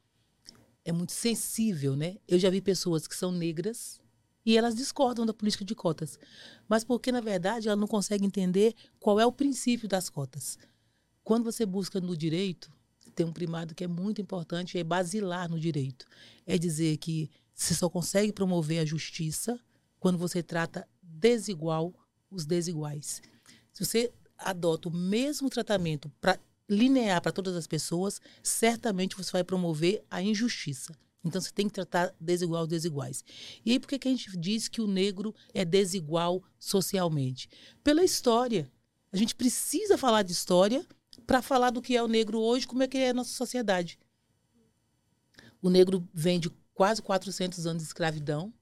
é 0.84 0.92
muito 0.92 1.12
sensível, 1.12 1.94
né? 1.94 2.16
Eu 2.26 2.38
já 2.38 2.48
vi 2.48 2.62
pessoas 2.62 3.06
que 3.06 3.14
são 3.14 3.30
negras 3.30 4.00
e 4.46 4.56
elas 4.56 4.74
discordam 4.74 5.26
da 5.26 5.34
política 5.34 5.62
de 5.62 5.74
cotas, 5.74 6.18
mas 6.66 6.82
porque 6.82 7.12
na 7.12 7.20
verdade 7.20 7.68
ela 7.68 7.76
não 7.76 7.86
consegue 7.86 8.24
entender 8.24 8.74
qual 8.98 9.20
é 9.20 9.26
o 9.26 9.32
princípio 9.32 9.86
das 9.86 10.08
cotas. 10.08 10.58
Quando 11.22 11.44
você 11.44 11.66
busca 11.66 12.00
no 12.00 12.16
direito, 12.16 12.72
tem 13.18 13.26
um 13.26 13.32
primado 13.32 13.74
que 13.74 13.82
é 13.82 13.88
muito 13.88 14.20
importante, 14.20 14.78
é 14.78 14.84
basilar 14.84 15.50
no 15.50 15.58
direito. 15.58 16.06
É 16.46 16.56
dizer 16.56 16.98
que 16.98 17.28
você 17.52 17.74
só 17.74 17.90
consegue 17.90 18.32
promover 18.32 18.78
a 18.78 18.84
justiça 18.84 19.58
quando 19.98 20.16
você 20.16 20.40
trata 20.40 20.88
desigual 21.02 21.92
os 22.30 22.46
desiguais. 22.46 23.20
Se 23.72 23.84
você 23.84 24.12
adota 24.38 24.88
o 24.88 24.94
mesmo 24.94 25.50
tratamento 25.50 26.08
para 26.20 26.38
linear 26.68 27.20
para 27.20 27.32
todas 27.32 27.56
as 27.56 27.66
pessoas, 27.66 28.20
certamente 28.40 29.16
você 29.16 29.32
vai 29.32 29.42
promover 29.42 30.04
a 30.08 30.22
injustiça. 30.22 30.94
Então 31.24 31.40
você 31.40 31.50
tem 31.50 31.66
que 31.66 31.74
tratar 31.74 32.14
desigual 32.20 32.62
os 32.62 32.68
desiguais. 32.68 33.24
E 33.66 33.72
aí 33.72 33.80
por 33.80 33.88
que, 33.88 33.98
que 33.98 34.06
a 34.06 34.12
gente 34.12 34.38
diz 34.38 34.68
que 34.68 34.80
o 34.80 34.86
negro 34.86 35.34
é 35.52 35.64
desigual 35.64 36.40
socialmente? 36.56 37.48
Pela 37.82 38.04
história. 38.04 38.70
A 39.10 39.16
gente 39.16 39.34
precisa 39.34 39.98
falar 39.98 40.22
de 40.22 40.30
história 40.30 40.86
para 41.26 41.42
falar 41.42 41.70
do 41.70 41.82
que 41.82 41.96
é 41.96 42.02
o 42.02 42.08
negro 42.08 42.38
hoje, 42.38 42.66
como 42.66 42.82
é 42.82 42.88
que 42.88 42.98
é 42.98 43.10
a 43.10 43.14
nossa 43.14 43.30
sociedade. 43.30 43.98
O 45.60 45.68
negro 45.68 46.08
vem 46.12 46.38
de 46.38 46.50
quase 46.74 47.02
400 47.02 47.66
anos 47.66 47.82
de 47.82 47.88
escravidão, 47.88 48.52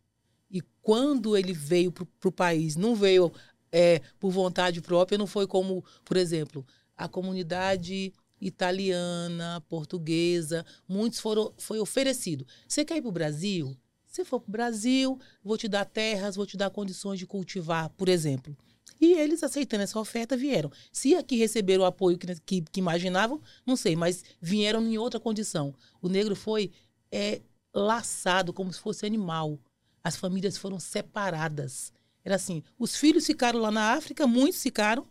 e 0.51 0.61
quando 0.81 1.37
ele 1.37 1.53
veio 1.53 1.93
para 1.93 2.29
o 2.29 2.33
país, 2.33 2.77
não 2.77 2.95
veio 2.95 3.33
é, 3.71 4.01
por 4.19 4.31
vontade 4.31 4.81
própria, 4.81 5.19
não 5.19 5.27
foi 5.27 5.47
como, 5.47 5.85
por 6.05 6.17
exemplo, 6.17 6.67
a 6.97 7.09
comunidade 7.09 8.13
italiana, 8.41 9.63
portuguesa, 9.69 10.65
muitos 10.89 11.21
foram 11.21 11.53
foi 11.59 11.79
oferecido. 11.79 12.47
Você 12.69 12.85
quer 12.85 12.97
ir 12.97 13.03
para 13.03 13.09
o 13.09 13.13
Brasil? 13.13 13.77
Se 14.07 14.25
for 14.25 14.41
para 14.41 14.49
o 14.49 14.53
Brasil, 14.53 15.21
vou 15.43 15.59
te 15.59 15.69
dar 15.69 15.85
terras, 15.85 16.37
vou 16.37 16.47
te 16.47 16.57
dar 16.57 16.71
condições 16.71 17.19
de 17.19 17.27
cultivar, 17.27 17.91
por 17.91 18.09
exemplo. 18.09 18.57
E 19.01 19.13
eles, 19.13 19.43
aceitando 19.43 19.83
essa 19.83 19.99
oferta, 19.99 20.37
vieram. 20.37 20.71
Se 20.91 21.15
aqui 21.15 21.37
receberam 21.37 21.83
o 21.85 21.87
apoio 21.87 22.19
que, 22.19 22.27
que, 22.41 22.63
que 22.63 22.81
imaginavam, 22.81 23.41
não 23.65 23.77
sei, 23.77 23.95
mas 23.95 24.25
vieram 24.41 24.83
em 24.87 24.97
outra 24.97 25.21
condição. 25.21 25.75
O 26.01 26.09
negro 26.09 26.35
foi 26.35 26.71
é, 27.13 27.41
laçado 27.75 28.53
como 28.53 28.73
se 28.73 28.81
fosse 28.81 29.05
animal. 29.05 29.59
As 30.03 30.17
famílias 30.17 30.57
foram 30.57 30.79
separadas. 30.79 31.93
Era 32.25 32.37
assim: 32.37 32.63
os 32.79 32.97
filhos 32.97 33.27
ficaram 33.27 33.61
lá 33.61 33.71
na 33.71 33.93
África, 33.93 34.27
muitos 34.27 34.63
ficaram, 34.63 35.07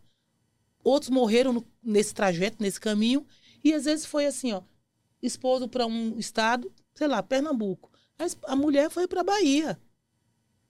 outros 0.83 1.09
morreram 1.09 1.53
no, 1.53 1.65
nesse 1.83 2.13
trajeto, 2.13 2.57
nesse 2.59 2.79
caminho, 2.79 3.25
e 3.63 3.73
às 3.73 3.85
vezes 3.85 4.05
foi 4.05 4.25
assim: 4.25 4.51
ó, 4.51 4.61
esposo 5.21 5.67
para 5.67 5.85
um 5.85 6.17
estado, 6.17 6.71
sei 6.93 7.07
lá, 7.07 7.21
Pernambuco. 7.21 7.91
A, 8.17 8.51
a 8.51 8.55
mulher 8.55 8.89
foi 8.89 9.07
para 9.07 9.23
Bahia. 9.23 9.79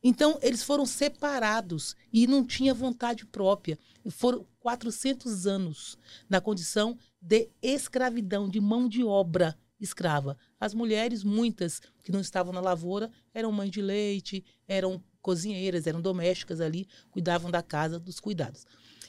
Então, 0.07 0.37
eles 0.43 0.61
foram 0.61 0.85
separados 0.85 1.95
e 2.13 2.27
não 2.27 2.45
tinha 2.45 2.75
vontade 2.75 3.25
própria. 3.25 3.75
Foram 4.07 4.45
400 4.59 5.47
anos 5.47 5.97
na 6.29 6.39
condição 6.39 6.95
de 7.19 7.49
escravidão, 7.59 8.47
de 8.47 8.61
mão 8.61 8.87
de 8.87 9.03
obra 9.03 9.57
escrava. 9.79 10.37
As 10.59 10.75
mulheres, 10.75 11.23
muitas 11.23 11.81
que 12.03 12.11
não 12.11 12.19
estavam 12.19 12.53
na 12.53 12.61
lavoura, 12.61 13.09
eram 13.33 13.51
mães 13.51 13.71
de 13.71 13.81
leite, 13.81 14.45
eram 14.67 15.03
cozinheiras, 15.23 15.87
eram 15.87 15.99
domésticas 15.99 16.61
ali, 16.61 16.87
cuidavam 17.09 17.49
da 17.49 17.63
casa, 17.63 17.99
dos 17.99 18.19
cuidados. 18.19 18.63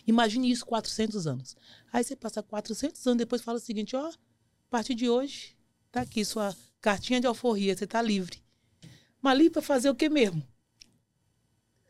Imagine 0.06 0.50
isso 0.50 0.64
400 0.64 1.26
anos. 1.26 1.56
Aí 1.92 2.02
você 2.02 2.16
passa 2.16 2.42
400 2.42 3.06
anos, 3.06 3.18
depois 3.18 3.42
fala 3.42 3.58
o 3.58 3.60
seguinte, 3.60 3.94
ó, 3.94 4.08
a 4.08 4.14
partir 4.70 4.94
de 4.94 5.10
hoje, 5.10 5.58
tá 5.92 6.00
aqui 6.00 6.24
sua 6.24 6.56
cartinha 6.80 7.20
de 7.20 7.26
alforria, 7.26 7.76
você 7.76 7.86
tá 7.86 8.00
livre. 8.00 8.42
Mas 9.20 9.32
ali 9.32 9.50
para 9.50 9.60
fazer 9.60 9.90
o 9.90 9.94
que 9.94 10.08
mesmo? 10.08 10.42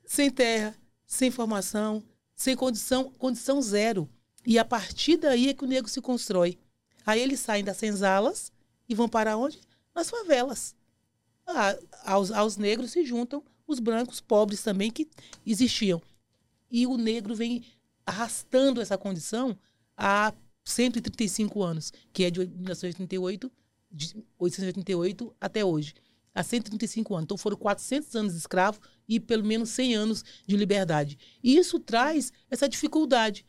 Sem 0.06 0.30
terra, 0.30 0.74
sem 1.04 1.30
formação, 1.30 2.02
sem 2.34 2.56
condição, 2.56 3.10
condição 3.18 3.60
zero. 3.60 4.08
E 4.46 4.58
a 4.58 4.64
partir 4.64 5.16
daí 5.16 5.48
é 5.48 5.54
que 5.54 5.64
o 5.64 5.68
negro 5.68 5.90
se 5.90 6.00
constrói. 6.00 6.58
Aí 7.04 7.20
eles 7.20 7.40
saem 7.40 7.64
das 7.64 7.76
senzalas 7.76 8.52
e 8.88 8.94
vão 8.94 9.08
para 9.08 9.36
onde? 9.36 9.60
Nas 9.94 10.08
favelas. 10.08 10.74
Ah, 11.46 11.76
aos, 12.04 12.30
aos 12.30 12.56
negros 12.56 12.92
se 12.92 13.04
juntam 13.04 13.42
os 13.66 13.80
brancos 13.80 14.20
pobres 14.20 14.62
também 14.62 14.90
que 14.90 15.08
existiam. 15.44 16.00
E 16.70 16.86
o 16.86 16.96
negro 16.96 17.34
vem 17.34 17.64
arrastando 18.04 18.80
essa 18.80 18.96
condição 18.96 19.58
há 19.96 20.32
135 20.64 21.62
anos, 21.62 21.92
que 22.12 22.24
é 22.24 22.30
de 22.30 22.40
1988, 22.40 23.50
de 23.90 24.14
1888 24.14 25.34
até 25.40 25.64
hoje 25.64 25.94
há 26.36 26.42
135 26.42 27.14
anos. 27.14 27.24
Então 27.24 27.38
foram 27.38 27.56
400 27.56 28.14
anos 28.14 28.32
de 28.34 28.38
escravo 28.38 28.78
e 29.08 29.18
pelo 29.18 29.44
menos 29.44 29.70
100 29.70 29.94
anos 29.96 30.24
de 30.46 30.56
liberdade. 30.56 31.18
E 31.42 31.56
isso 31.56 31.80
traz 31.80 32.32
essa 32.50 32.68
dificuldade 32.68 33.46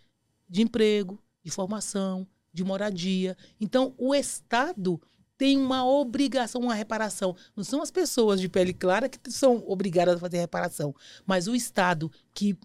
de 0.49 0.61
emprego, 0.61 1.21
de 1.43 1.51
formação, 1.51 2.25
de 2.53 2.63
moradia. 2.63 3.37
Então 3.59 3.93
o 3.97 4.15
Estado 4.15 4.99
tem 5.37 5.57
uma 5.57 5.85
obrigação, 5.85 6.61
uma 6.61 6.73
reparação. 6.73 7.35
Não 7.55 7.63
são 7.63 7.81
as 7.81 7.91
pessoas 7.91 8.39
de 8.39 8.47
pele 8.47 8.73
clara 8.73 9.09
que 9.09 9.19
são 9.29 9.63
obrigadas 9.67 10.15
a 10.15 10.19
fazer 10.19 10.39
reparação, 10.39 10.95
mas 11.25 11.47
o 11.47 11.55
Estado 11.55 12.09
que 12.33 12.57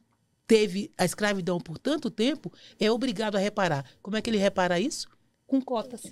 teve 0.47 0.91
a 0.97 1.05
escravidão 1.05 1.59
por 1.59 1.79
tanto 1.79 2.11
tempo 2.11 2.53
é 2.79 2.91
obrigado 2.91 3.37
a 3.37 3.41
reparar. 3.41 3.85
Como 4.01 4.17
é 4.17 4.23
que 4.23 4.31
ele 4.31 4.39
repara 4.39 4.79
isso? 4.79 5.09
Com 5.47 5.61
cotas. 5.61 6.03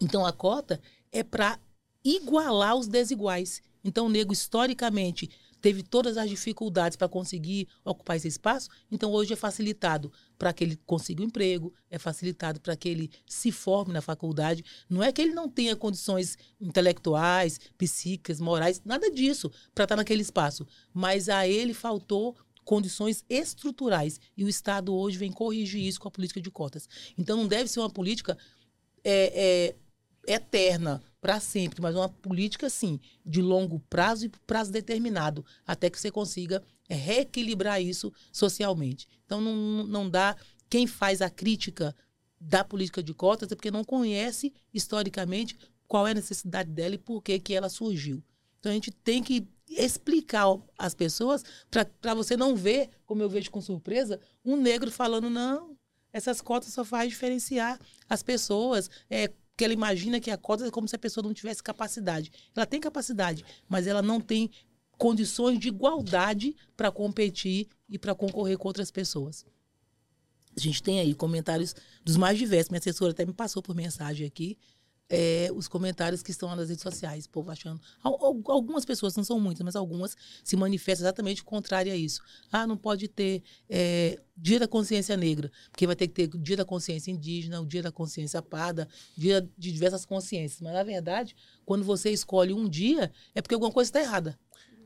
Então 0.00 0.24
a 0.24 0.32
cota 0.32 0.80
é 1.10 1.22
para 1.22 1.58
igualar 2.04 2.76
os 2.76 2.88
desiguais. 2.88 3.62
Então, 3.84 4.06
o 4.06 4.08
negro, 4.08 4.32
historicamente, 4.32 5.28
teve 5.62 5.82
todas 5.82 6.16
as 6.16 6.28
dificuldades 6.28 6.96
para 6.96 7.08
conseguir 7.08 7.68
ocupar 7.84 8.16
esse 8.16 8.26
espaço, 8.26 8.68
então 8.90 9.12
hoje 9.12 9.32
é 9.32 9.36
facilitado 9.36 10.12
para 10.36 10.52
que 10.52 10.64
ele 10.64 10.76
consiga 10.84 11.22
um 11.22 11.26
emprego, 11.26 11.72
é 11.88 11.98
facilitado 11.98 12.60
para 12.60 12.74
que 12.76 12.88
ele 12.88 13.10
se 13.24 13.52
forme 13.52 13.92
na 13.92 14.02
faculdade. 14.02 14.64
Não 14.90 15.02
é 15.02 15.12
que 15.12 15.22
ele 15.22 15.32
não 15.32 15.48
tenha 15.48 15.76
condições 15.76 16.36
intelectuais, 16.60 17.60
psíquicas, 17.78 18.40
morais, 18.40 18.82
nada 18.84 19.08
disso 19.08 19.48
para 19.72 19.84
estar 19.84 19.94
tá 19.94 19.96
naquele 19.96 20.22
espaço, 20.22 20.66
mas 20.92 21.28
a 21.28 21.46
ele 21.46 21.72
faltou 21.72 22.36
condições 22.64 23.24
estruturais 23.28 24.20
e 24.36 24.44
o 24.44 24.48
Estado 24.48 24.94
hoje 24.94 25.16
vem 25.16 25.32
corrigir 25.32 25.82
isso 25.82 26.00
com 26.00 26.08
a 26.08 26.10
política 26.10 26.40
de 26.40 26.50
cotas. 26.50 26.88
Então 27.16 27.36
não 27.36 27.46
deve 27.46 27.68
ser 27.68 27.80
uma 27.80 27.90
política 27.90 28.36
é, 29.04 29.32
é, 29.34 29.76
eterna 30.26 31.02
para 31.20 31.38
sempre, 31.38 31.80
mas 31.80 31.94
uma 31.94 32.08
política, 32.08 32.68
sim, 32.68 32.98
de 33.24 33.40
longo 33.40 33.78
prazo 33.88 34.26
e 34.26 34.28
prazo 34.28 34.72
determinado, 34.72 35.44
até 35.66 35.88
que 35.88 36.00
você 36.00 36.10
consiga 36.10 36.62
é, 36.88 36.94
reequilibrar 36.94 37.80
isso 37.80 38.12
socialmente. 38.32 39.06
Então, 39.24 39.40
não, 39.40 39.84
não 39.84 40.10
dá. 40.10 40.36
Quem 40.68 40.86
faz 40.86 41.22
a 41.22 41.30
crítica 41.30 41.94
da 42.40 42.64
política 42.64 43.02
de 43.02 43.14
cotas 43.14 43.52
é 43.52 43.54
porque 43.54 43.70
não 43.70 43.84
conhece 43.84 44.52
historicamente 44.74 45.56
qual 45.86 46.08
é 46.08 46.10
a 46.10 46.14
necessidade 46.14 46.70
dela 46.70 46.96
e 46.96 46.98
por 46.98 47.22
que, 47.22 47.38
que 47.38 47.54
ela 47.54 47.68
surgiu. 47.68 48.22
Então, 48.58 48.70
a 48.70 48.74
gente 48.74 48.90
tem 48.90 49.22
que 49.22 49.46
explicar 49.68 50.46
às 50.76 50.94
pessoas 50.94 51.44
para 52.00 52.14
você 52.14 52.36
não 52.36 52.56
ver, 52.56 52.90
como 53.06 53.22
eu 53.22 53.28
vejo 53.28 53.50
com 53.50 53.60
surpresa, 53.60 54.20
um 54.44 54.56
negro 54.56 54.90
falando, 54.90 55.30
não, 55.30 55.76
essas 56.12 56.40
cotas 56.40 56.72
só 56.72 56.84
faz 56.84 57.10
diferenciar 57.10 57.80
as 58.08 58.22
pessoas, 58.22 58.90
é, 59.08 59.32
porque 59.52 59.64
ela 59.64 59.74
imagina 59.74 60.18
que 60.18 60.30
a 60.30 60.36
cota 60.36 60.66
é 60.66 60.70
como 60.70 60.88
se 60.88 60.96
a 60.96 60.98
pessoa 60.98 61.22
não 61.22 61.34
tivesse 61.34 61.62
capacidade. 61.62 62.32
Ela 62.56 62.66
tem 62.66 62.80
capacidade, 62.80 63.44
mas 63.68 63.86
ela 63.86 64.00
não 64.00 64.20
tem 64.20 64.50
condições 64.98 65.58
de 65.58 65.68
igualdade 65.68 66.56
para 66.76 66.90
competir 66.90 67.68
e 67.88 67.98
para 67.98 68.14
concorrer 68.14 68.56
com 68.56 68.68
outras 68.68 68.90
pessoas. 68.90 69.44
A 70.56 70.60
gente 70.60 70.82
tem 70.82 71.00
aí 71.00 71.14
comentários 71.14 71.74
dos 72.04 72.16
mais 72.16 72.38
diversos. 72.38 72.70
Minha 72.70 72.78
assessora 72.78 73.12
até 73.12 73.24
me 73.24 73.32
passou 73.32 73.62
por 73.62 73.74
mensagem 73.74 74.26
aqui 74.26 74.58
é, 75.14 75.50
os 75.54 75.68
comentários 75.68 76.22
que 76.22 76.30
estão 76.30 76.56
nas 76.56 76.70
redes 76.70 76.82
sociais, 76.82 77.26
o 77.26 77.28
povo 77.28 77.50
achando. 77.50 77.78
Algumas 78.02 78.82
pessoas, 78.82 79.14
não 79.14 79.22
são 79.22 79.38
muitas, 79.38 79.62
mas 79.62 79.76
algumas 79.76 80.16
se 80.42 80.56
manifestam 80.56 81.04
exatamente 81.04 81.44
contrário 81.44 81.92
a 81.92 81.96
isso. 81.96 82.22
Ah, 82.50 82.66
não 82.66 82.78
pode 82.78 83.08
ter 83.08 83.42
é, 83.68 84.18
dia 84.34 84.58
da 84.58 84.66
consciência 84.66 85.14
negra, 85.14 85.52
porque 85.70 85.86
vai 85.86 85.94
ter 85.94 86.08
que 86.08 86.14
ter 86.14 86.28
dia 86.38 86.56
da 86.56 86.64
consciência 86.64 87.10
indígena, 87.10 87.60
o 87.60 87.66
dia 87.66 87.82
da 87.82 87.92
consciência 87.92 88.40
parda, 88.40 88.88
dia 89.14 89.46
de 89.58 89.70
diversas 89.70 90.06
consciências. 90.06 90.62
Mas, 90.62 90.72
na 90.72 90.82
verdade, 90.82 91.36
quando 91.66 91.84
você 91.84 92.10
escolhe 92.10 92.54
um 92.54 92.66
dia, 92.66 93.12
é 93.34 93.42
porque 93.42 93.54
alguma 93.54 93.70
coisa 93.70 93.90
está 93.90 94.00
errada. 94.00 94.38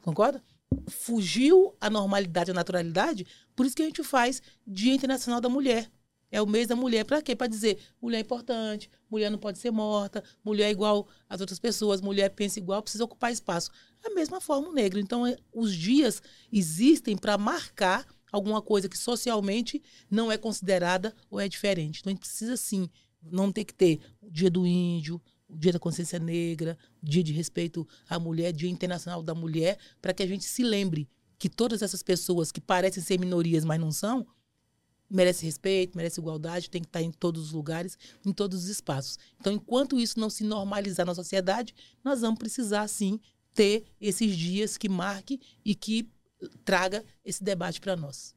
Concorda? 0.03 0.43
Fugiu 0.89 1.77
a 1.81 1.89
normalidade, 1.89 2.51
a 2.51 2.55
naturalidade, 2.55 3.25
por 3.55 3.65
isso 3.65 3.77
que 3.77 3.83
a 3.83 3.87
gente 3.87 4.03
faz 4.03 4.43
Dia 4.67 4.93
Internacional 4.93 5.41
da 5.41 5.49
Mulher. 5.49 5.89
É 6.31 6.43
o 6.43 6.47
mês 6.47 6.67
da 6.67 6.77
mulher. 6.77 7.05
Para 7.05 7.23
quê? 7.23 7.37
Para 7.37 7.47
dizer 7.47 7.79
mulher 8.01 8.19
é 8.19 8.21
importante, 8.21 8.91
mulher 9.11 9.31
não 9.31 9.39
pode 9.39 9.59
ser 9.59 9.71
morta, 9.71 10.23
mulher 10.45 10.67
é 10.67 10.71
igual 10.71 11.09
às 11.29 11.41
outras 11.41 11.59
pessoas, 11.59 12.01
mulher 12.01 12.31
pensa 12.31 12.59
igual, 12.59 12.83
precisa 12.83 13.05
ocupar 13.05 13.33
espaço. 13.33 13.71
A 14.05 14.11
mesma 14.11 14.41
forma 14.41 14.69
o 14.69 14.73
negro. 14.73 14.99
Então, 14.99 15.27
é, 15.27 15.37
os 15.53 15.75
dias 15.75 16.23
existem 16.53 17.17
para 17.17 17.39
marcar 17.39 18.07
alguma 18.31 18.61
coisa 18.61 18.89
que 18.89 18.99
socialmente 18.99 19.83
não 20.11 20.31
é 20.31 20.37
considerada 20.37 21.15
ou 21.31 21.41
é 21.41 21.49
diferente. 21.49 22.01
Então, 22.01 22.11
a 22.11 22.15
gente 22.15 22.21
precisa 22.21 22.57
sim, 22.57 22.89
não 23.23 23.51
ter 23.51 23.65
que 23.65 23.75
ter 23.75 24.01
o 24.21 24.31
dia 24.31 24.51
do 24.51 24.67
índio, 24.67 25.21
o 25.49 25.57
dia 25.57 25.73
da 25.73 25.79
consciência 25.79 26.19
negra, 26.19 26.77
o 27.03 27.07
dia 27.07 27.23
de 27.23 27.33
respeito 27.33 27.87
à 28.09 28.19
mulher, 28.19 28.53
dia 28.53 28.71
internacional 28.71 29.23
da 29.23 29.35
mulher, 29.35 29.79
para 30.03 30.13
que 30.13 30.23
a 30.23 30.27
gente 30.27 30.45
se 30.45 30.63
lembre 30.63 31.09
que 31.39 31.49
todas 31.49 31.83
essas 31.83 32.03
pessoas 32.03 32.51
que 32.51 32.61
parecem 32.61 33.03
ser 33.03 33.19
minorias, 33.19 33.65
mas 33.65 33.81
não 33.81 33.93
são, 33.93 34.27
merece 35.09 35.45
respeito, 35.45 35.97
merece 35.97 36.21
igualdade, 36.21 36.71
tem 36.71 36.83
que 36.83 36.89
estar 36.89 37.03
em 37.03 37.11
todos 37.11 37.43
os 37.47 37.53
lugares, 37.53 37.99
em 38.25 38.33
todos 38.33 38.65
os 38.65 38.69
espaços. 38.69 39.19
Então, 39.41 39.53
enquanto 39.53 39.99
isso 39.99 40.19
não 40.19 40.31
se 40.31 40.45
normalizar 40.45 41.07
na 41.07 41.15
sociedade, 41.15 41.75
nós 42.05 42.21
vamos 42.21 42.39
precisar, 42.39 42.87
sim, 42.89 43.21
ter 43.55 43.85
esses 44.01 44.37
dias 44.37 44.77
que 44.77 44.89
marque 44.89 45.41
e 45.65 45.75
que 45.75 46.09
traga 46.65 47.05
esse 47.25 47.43
debate 47.43 47.81
para 47.81 47.97
nós. 47.97 48.35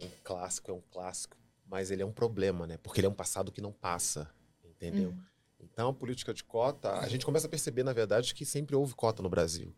Um 0.00 0.08
clássico 0.22 0.70
é 0.70 0.74
um 0.74 0.82
clássico, 0.90 1.36
mas 1.66 1.90
ele 1.90 2.02
é 2.02 2.06
um 2.06 2.12
problema, 2.12 2.66
né? 2.66 2.78
Porque 2.78 3.00
ele 3.00 3.06
é 3.06 3.10
um 3.10 3.14
passado 3.14 3.52
que 3.52 3.60
não 3.60 3.72
passa, 3.72 4.30
entendeu? 4.64 5.10
Uhum. 5.10 5.22
Então, 5.60 5.88
a 5.88 5.94
política 5.94 6.32
de 6.32 6.44
cota, 6.44 6.92
a 7.00 7.08
gente 7.08 7.24
começa 7.24 7.46
a 7.46 7.50
perceber, 7.50 7.82
na 7.82 7.92
verdade, 7.92 8.34
que 8.34 8.44
sempre 8.44 8.76
houve 8.76 8.94
cota 8.94 9.22
no 9.22 9.28
Brasil. 9.28 9.74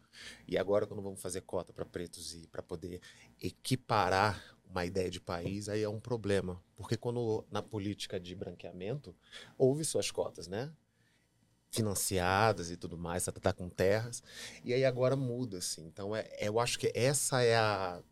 E 0.47 0.59
agora, 0.59 0.87
quando 0.87 1.03
vamos 1.03 1.21
fazer 1.21 1.41
cota 1.43 1.73
para 1.73 1.85
pretos 1.85 2.35
e 2.35 2.47
para 2.49 2.63
poder 2.63 3.01
equiparar 3.41 4.56
uma 4.77 4.85
ideia 4.85 5.11
de 5.11 5.21
país, 5.21 5.69
aí 5.69 5.83
é 5.83 5.89
um 5.89 5.99
problema. 5.99 6.63
Porque 6.77 6.97
quando 6.97 7.47
na 7.51 7.63
política 7.63 8.21
de 8.21 8.35
branqueamento, 8.35 9.17
houve 9.57 9.85
suas 9.85 10.11
cotas, 10.11 10.47
né? 10.47 10.71
Financiadas 11.71 12.71
e 12.71 12.77
tudo 12.77 12.99
mais, 12.99 13.25
tá 13.25 13.53
com 13.53 13.69
terras. 13.71 14.23
E 14.63 14.75
aí 14.75 14.85
agora 14.85 15.17
muda, 15.17 15.59
assim. 15.59 15.87
Então, 15.87 16.15
é, 16.15 16.29
eu 16.41 16.61
acho 16.61 16.79
que 16.79 16.93
essa 16.95 17.43
é 17.43 17.57
a 17.57 18.03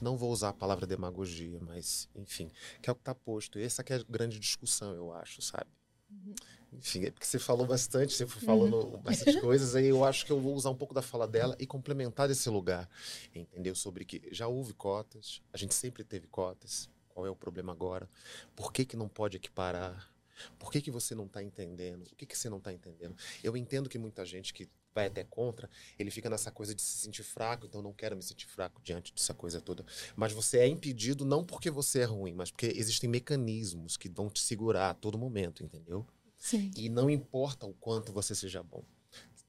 não 0.00 0.16
vou 0.16 0.32
usar 0.32 0.48
a 0.48 0.52
palavra 0.54 0.86
demagogia, 0.86 1.58
mas, 1.60 2.08
enfim, 2.14 2.50
que 2.80 2.88
é 2.88 2.92
o 2.92 2.96
que 2.96 3.02
está 3.02 3.14
posto. 3.14 3.58
Essa 3.58 3.84
que 3.84 3.92
é 3.92 3.96
a 3.96 4.04
grande 4.08 4.38
discussão, 4.38 4.94
eu 4.94 5.12
acho, 5.12 5.42
sabe? 5.42 5.70
Uhum. 6.10 6.34
Enfim, 6.72 7.04
é 7.04 7.10
porque 7.10 7.26
você 7.26 7.38
falou 7.38 7.66
bastante, 7.66 8.12
você 8.12 8.26
foi 8.26 8.42
falando 8.42 8.76
uhum. 8.76 8.98
bastante 8.98 9.40
coisas, 9.40 9.74
aí 9.74 9.86
eu 9.86 10.04
acho 10.04 10.26
que 10.26 10.32
eu 10.32 10.40
vou 10.40 10.54
usar 10.54 10.70
um 10.70 10.74
pouco 10.74 10.94
da 10.94 11.02
fala 11.02 11.26
dela 11.26 11.56
e 11.58 11.66
complementar 11.66 12.28
desse 12.28 12.48
lugar, 12.50 12.88
entendeu? 13.34 13.74
Sobre 13.74 14.04
que 14.04 14.22
já 14.30 14.46
houve 14.46 14.74
cotas, 14.74 15.40
a 15.52 15.56
gente 15.56 15.74
sempre 15.74 16.04
teve 16.04 16.26
cotas, 16.26 16.88
qual 17.08 17.26
é 17.26 17.30
o 17.30 17.36
problema 17.36 17.72
agora? 17.72 18.08
Por 18.54 18.72
que, 18.72 18.84
que 18.84 18.96
não 18.96 19.08
pode 19.08 19.36
equiparar? 19.36 20.12
Por 20.58 20.70
que, 20.70 20.80
que 20.80 20.90
você 20.90 21.14
não 21.14 21.26
está 21.26 21.42
entendendo? 21.42 22.06
O 22.12 22.16
que, 22.16 22.26
que 22.26 22.38
você 22.38 22.48
não 22.48 22.58
está 22.58 22.72
entendendo? 22.72 23.16
Eu 23.42 23.56
entendo 23.56 23.88
que 23.88 23.98
muita 23.98 24.24
gente 24.24 24.54
que 24.54 24.68
vai 24.94 25.06
até 25.06 25.24
contra, 25.24 25.70
ele 25.98 26.10
fica 26.10 26.28
nessa 26.28 26.50
coisa 26.50 26.74
de 26.74 26.82
se 26.82 26.98
sentir 26.98 27.22
fraco, 27.22 27.66
então 27.66 27.80
não 27.80 27.92
quero 27.92 28.16
me 28.16 28.22
sentir 28.22 28.46
fraco 28.46 28.80
diante 28.82 29.12
dessa 29.12 29.32
coisa 29.34 29.60
toda. 29.60 29.84
Mas 30.16 30.32
você 30.32 30.58
é 30.58 30.66
impedido 30.66 31.24
não 31.24 31.44
porque 31.44 31.70
você 31.70 32.00
é 32.00 32.04
ruim, 32.04 32.34
mas 32.34 32.50
porque 32.50 32.72
existem 32.74 33.08
mecanismos 33.08 33.96
que 33.96 34.08
vão 34.08 34.28
te 34.28 34.40
segurar 34.40 34.90
a 34.90 34.94
todo 34.94 35.18
momento, 35.18 35.62
entendeu? 35.62 36.06
Sim. 36.38 36.70
E 36.76 36.88
não 36.88 37.10
importa 37.10 37.66
o 37.66 37.74
quanto 37.74 38.12
você 38.12 38.34
seja 38.34 38.62
bom, 38.62 38.82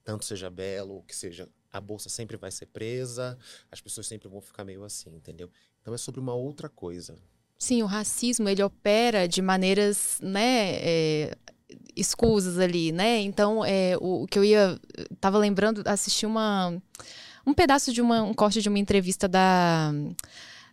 tanto 0.03 0.25
seja 0.25 0.49
belo, 0.49 0.95
ou 0.95 1.03
que 1.03 1.15
seja, 1.15 1.47
a 1.71 1.79
bolsa 1.79 2.09
sempre 2.09 2.35
vai 2.35 2.51
ser 2.51 2.65
presa, 2.65 3.37
as 3.71 3.79
pessoas 3.79 4.07
sempre 4.07 4.27
vão 4.27 4.41
ficar 4.41 4.65
meio 4.65 4.83
assim, 4.83 5.15
entendeu? 5.15 5.49
Então 5.81 5.93
é 5.93 5.97
sobre 5.97 6.19
uma 6.19 6.33
outra 6.33 6.67
coisa. 6.67 7.15
Sim, 7.57 7.83
o 7.83 7.85
racismo 7.85 8.49
ele 8.49 8.63
opera 8.63 9.27
de 9.27 9.41
maneiras, 9.41 10.17
né, 10.21 10.75
é, 10.81 11.37
escusas 11.95 12.57
ali, 12.57 12.91
né? 12.91 13.19
Então, 13.21 13.63
é, 13.63 13.95
o, 13.99 14.23
o, 14.23 14.27
que 14.27 14.39
eu 14.39 14.43
ia. 14.43 14.79
Tava 15.19 15.37
lembrando, 15.37 15.83
assisti 15.85 16.25
uma. 16.25 16.81
Um 17.45 17.53
pedaço 17.53 17.91
de 17.91 18.01
uma, 18.01 18.21
um 18.21 18.33
corte 18.33 18.61
de 18.61 18.69
uma 18.69 18.79
entrevista 18.79 19.27
da. 19.27 19.91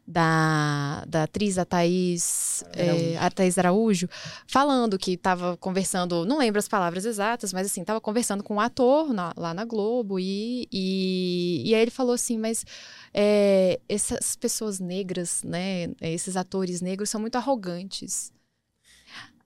Da, 0.09 1.05
da 1.09 1.25
atriz, 1.25 1.59
a 1.59 1.65
Thaís, 1.65 2.63
é, 2.73 3.17
a 3.19 3.29
Thaís 3.29 3.59
Araújo, 3.59 4.09
falando 4.47 4.97
que 4.97 5.15
estava 5.15 5.57
conversando, 5.57 6.25
não 6.25 6.39
lembro 6.39 6.61
as 6.61 6.69
palavras 6.69 7.05
exatas, 7.05 7.53
mas 7.53 7.67
assim, 7.67 7.81
estava 7.81 8.01
conversando 8.01 8.45
com 8.45 8.55
um 8.55 8.61
ator 8.61 9.13
na, 9.13 9.33
lá 9.37 9.53
na 9.53 9.65
Globo, 9.65 10.21
e, 10.21 10.69
e, 10.71 11.63
e 11.67 11.75
aí 11.75 11.83
ele 11.83 11.91
falou 11.91 12.15
assim, 12.15 12.39
mas 12.39 12.65
é, 13.13 13.81
essas 13.89 14.37
pessoas 14.37 14.79
negras, 14.79 15.43
né, 15.43 15.89
esses 16.01 16.37
atores 16.37 16.81
negros 16.81 17.11
são 17.11 17.21
muito 17.21 17.35
arrogantes. 17.35 18.33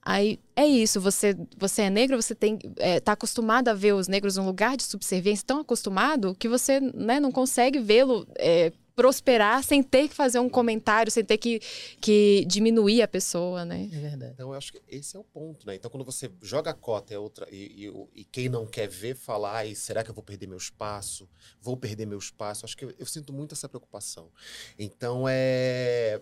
Aí 0.02 0.40
é 0.56 0.66
isso, 0.66 1.00
você, 1.00 1.36
você 1.58 1.82
é 1.82 1.90
negro, 1.90 2.20
você 2.20 2.34
tem 2.34 2.58
é, 2.78 3.00
tá 3.00 3.12
acostumado 3.12 3.68
a 3.68 3.74
ver 3.74 3.92
os 3.92 4.08
negros 4.08 4.36
num 4.36 4.46
lugar 4.46 4.76
de 4.76 4.82
subserviência, 4.82 5.44
tão 5.46 5.60
acostumado 5.60 6.34
que 6.38 6.48
você 6.48 6.80
né, 6.80 7.20
não 7.20 7.30
consegue 7.30 7.78
vê-lo 7.78 8.26
é, 8.38 8.72
prosperar 9.00 9.64
sem 9.64 9.82
ter 9.82 10.08
que 10.08 10.14
fazer 10.14 10.38
um 10.40 10.48
comentário, 10.50 11.10
sem 11.10 11.24
ter 11.24 11.38
que, 11.38 11.58
que 12.02 12.44
diminuir 12.46 13.00
a 13.00 13.08
pessoa, 13.08 13.64
né? 13.64 13.88
É 13.90 13.98
verdade. 13.98 14.32
Então 14.34 14.50
eu 14.50 14.54
acho 14.54 14.74
que 14.74 14.82
esse 14.86 15.16
é 15.16 15.18
o 15.18 15.24
ponto, 15.24 15.66
né? 15.66 15.74
Então 15.74 15.90
quando 15.90 16.04
você 16.04 16.30
joga 16.42 16.70
a 16.70 16.74
cota 16.74 17.14
é 17.14 17.18
outra 17.18 17.48
e, 17.50 17.86
e, 17.86 18.20
e 18.20 18.24
quem 18.24 18.50
não 18.50 18.66
quer 18.66 18.86
ver 18.86 19.16
falar, 19.16 19.64
e 19.64 19.74
será 19.74 20.04
que 20.04 20.10
eu 20.10 20.14
vou 20.14 20.22
perder 20.22 20.46
meu 20.46 20.58
espaço? 20.58 21.26
Vou 21.62 21.78
perder 21.78 22.04
meu 22.04 22.18
espaço? 22.18 22.66
Acho 22.66 22.76
que 22.76 22.84
eu, 22.84 22.92
eu 22.98 23.06
sinto 23.06 23.32
muito 23.32 23.54
essa 23.54 23.70
preocupação. 23.70 24.30
Então 24.78 25.24
é 25.26 26.20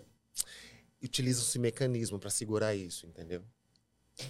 utiliza-se 1.03 1.59
mecanismo 1.59 2.17
para 2.17 2.29
segurar 2.29 2.73
isso, 2.73 3.05
entendeu? 3.07 3.43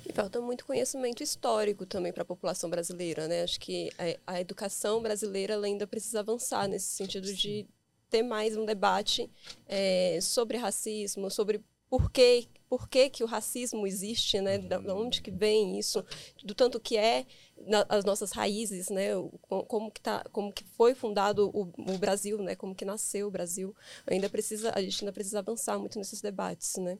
E 0.08 0.12
falta 0.12 0.42
muito 0.42 0.66
conhecimento 0.66 1.22
histórico 1.22 1.86
também 1.86 2.12
para 2.12 2.24
a 2.24 2.26
população 2.26 2.68
brasileira, 2.68 3.28
né? 3.28 3.44
Acho 3.44 3.60
que 3.60 3.92
a, 4.26 4.34
a, 4.34 4.42
educação 4.42 5.02
brasileira 5.04 5.60
ainda 5.64 5.86
precisa 5.86 6.22
avançar 6.22 6.68
nesse 6.68 6.88
sentido 6.88 7.32
de 7.32 7.68
ter 8.10 8.24
mais 8.24 8.58
um 8.58 8.66
debate 8.66 9.30
é, 9.68 10.20
sobre 10.22 10.58
racismo, 10.58 11.30
sobre 11.30 11.64
por 11.90 12.12
que, 12.12 12.48
por 12.70 12.88
que, 12.88 13.10
que 13.10 13.24
o 13.24 13.28
racismo 13.28 13.88
existe, 13.88 14.40
né? 14.40 14.60
Da, 14.60 14.80
onde 14.94 15.22
que 15.22 15.32
vem 15.32 15.80
isso, 15.80 16.06
do 16.44 16.54
tanto 16.54 16.80
que 16.80 16.96
é 16.96 17.26
na, 17.68 17.86
as 17.90 18.06
nossas 18.06 18.32
raízes, 18.32 18.90
né? 18.90 19.10
Como 19.42 19.90
que 19.90 20.00
tá, 20.00 20.24
como 20.32 20.54
que 20.54 20.64
foi 20.64 20.94
fundado 20.94 21.50
o, 21.50 21.64
o, 21.64 21.98
Brasil, 21.98 22.38
né? 22.44 22.56
Como 22.56 22.76
que 22.76 22.86
nasceu 22.86 23.28
o 23.28 23.32
Brasil. 23.32 23.76
Ainda 24.06 24.30
precisa, 24.30 24.72
a 24.76 24.82
gente 24.82 25.04
ainda 25.04 25.12
precisa 25.12 25.40
avançar 25.40 25.80
muito 25.80 25.98
nesses 25.98 26.22
debates, 26.22 26.76
né? 26.78 27.00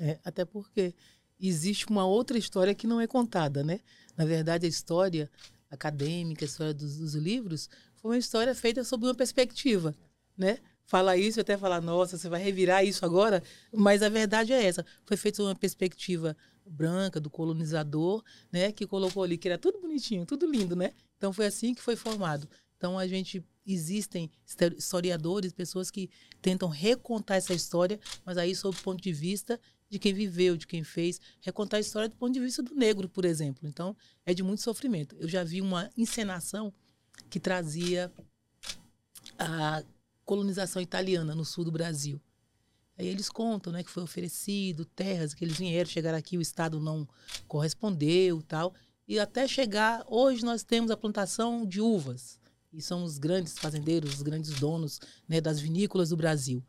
É, 0.00 0.18
até 0.24 0.44
porque 0.44 0.94
existe 1.40 1.86
uma 1.88 2.04
outra 2.04 2.36
história 2.36 2.74
que 2.74 2.86
não 2.86 3.00
é 3.00 3.06
contada, 3.06 3.62
né? 3.62 3.80
Na 4.16 4.24
verdade, 4.24 4.66
a 4.66 4.68
história 4.68 5.30
acadêmica, 5.70 6.44
a 6.44 6.46
história 6.46 6.74
dos, 6.74 6.98
dos 6.98 7.14
livros, 7.14 7.68
foi 7.96 8.12
uma 8.12 8.18
história 8.18 8.54
feita 8.54 8.82
sob 8.82 9.06
uma 9.06 9.14
perspectiva, 9.14 9.94
né? 10.36 10.58
Fala 10.86 11.16
isso 11.16 11.40
e 11.40 11.42
até 11.42 11.56
falar, 11.56 11.80
nossa, 11.80 12.18
você 12.18 12.28
vai 12.28 12.42
revirar 12.42 12.84
isso 12.84 13.04
agora? 13.04 13.42
Mas 13.72 14.02
a 14.02 14.08
verdade 14.08 14.52
é 14.52 14.62
essa. 14.62 14.84
Foi 15.04 15.16
feita 15.16 15.42
uma 15.42 15.54
perspectiva 15.54 16.36
branca 16.66 17.18
do 17.18 17.30
colonizador, 17.30 18.22
né? 18.52 18.70
Que 18.70 18.86
colocou 18.86 19.22
ali 19.22 19.38
que 19.38 19.48
era 19.48 19.58
tudo 19.58 19.80
bonitinho, 19.80 20.26
tudo 20.26 20.46
lindo, 20.46 20.76
né? 20.76 20.92
Então 21.16 21.32
foi 21.32 21.46
assim 21.46 21.74
que 21.74 21.80
foi 21.80 21.96
formado. 21.96 22.48
Então 22.76 22.98
a 22.98 23.06
gente 23.06 23.42
existem 23.66 24.30
historiadores, 24.76 25.52
pessoas 25.52 25.90
que 25.90 26.10
tentam 26.42 26.68
recontar 26.68 27.38
essa 27.38 27.54
história, 27.54 27.98
mas 28.24 28.36
aí 28.36 28.54
sob 28.54 28.76
o 28.76 28.82
ponto 28.82 29.02
de 29.02 29.12
vista 29.12 29.58
de 29.88 29.98
quem 29.98 30.12
viveu, 30.12 30.56
de 30.56 30.66
quem 30.66 30.82
fez, 30.82 31.20
recontar 31.40 31.78
a 31.78 31.80
história 31.80 32.08
do 32.08 32.16
ponto 32.16 32.32
de 32.32 32.40
vista 32.40 32.62
do 32.62 32.74
negro, 32.74 33.08
por 33.08 33.24
exemplo. 33.24 33.66
Então, 33.66 33.96
é 34.26 34.34
de 34.34 34.42
muito 34.42 34.60
sofrimento. 34.60 35.16
Eu 35.18 35.28
já 35.28 35.44
vi 35.44 35.60
uma 35.60 35.88
encenação 35.96 36.74
que 37.30 37.38
trazia 37.38 38.12
a 39.38 39.82
colonização 40.24 40.80
italiana 40.80 41.34
no 41.34 41.44
sul 41.44 41.64
do 41.64 41.72
Brasil. 41.72 42.20
Aí 42.96 43.06
eles 43.08 43.28
contam, 43.28 43.72
né, 43.72 43.82
que 43.82 43.90
foi 43.90 44.02
oferecido 44.02 44.84
terras, 44.84 45.34
que 45.34 45.44
eles 45.44 45.56
vieram, 45.56 45.90
chegaram 45.90 46.16
aqui, 46.16 46.38
o 46.38 46.42
Estado 46.42 46.78
não 46.78 47.08
correspondeu, 47.48 48.40
tal. 48.42 48.72
E 49.06 49.18
até 49.18 49.46
chegar, 49.48 50.04
hoje 50.06 50.44
nós 50.44 50.62
temos 50.62 50.90
a 50.90 50.96
plantação 50.96 51.66
de 51.66 51.80
uvas. 51.80 52.38
E 52.72 52.80
são 52.80 53.04
os 53.04 53.18
grandes 53.18 53.58
fazendeiros, 53.58 54.14
os 54.14 54.22
grandes 54.22 54.50
donos 54.58 55.00
né, 55.28 55.40
das 55.40 55.60
vinícolas 55.60 56.10
do 56.10 56.16
Brasil. 56.16 56.62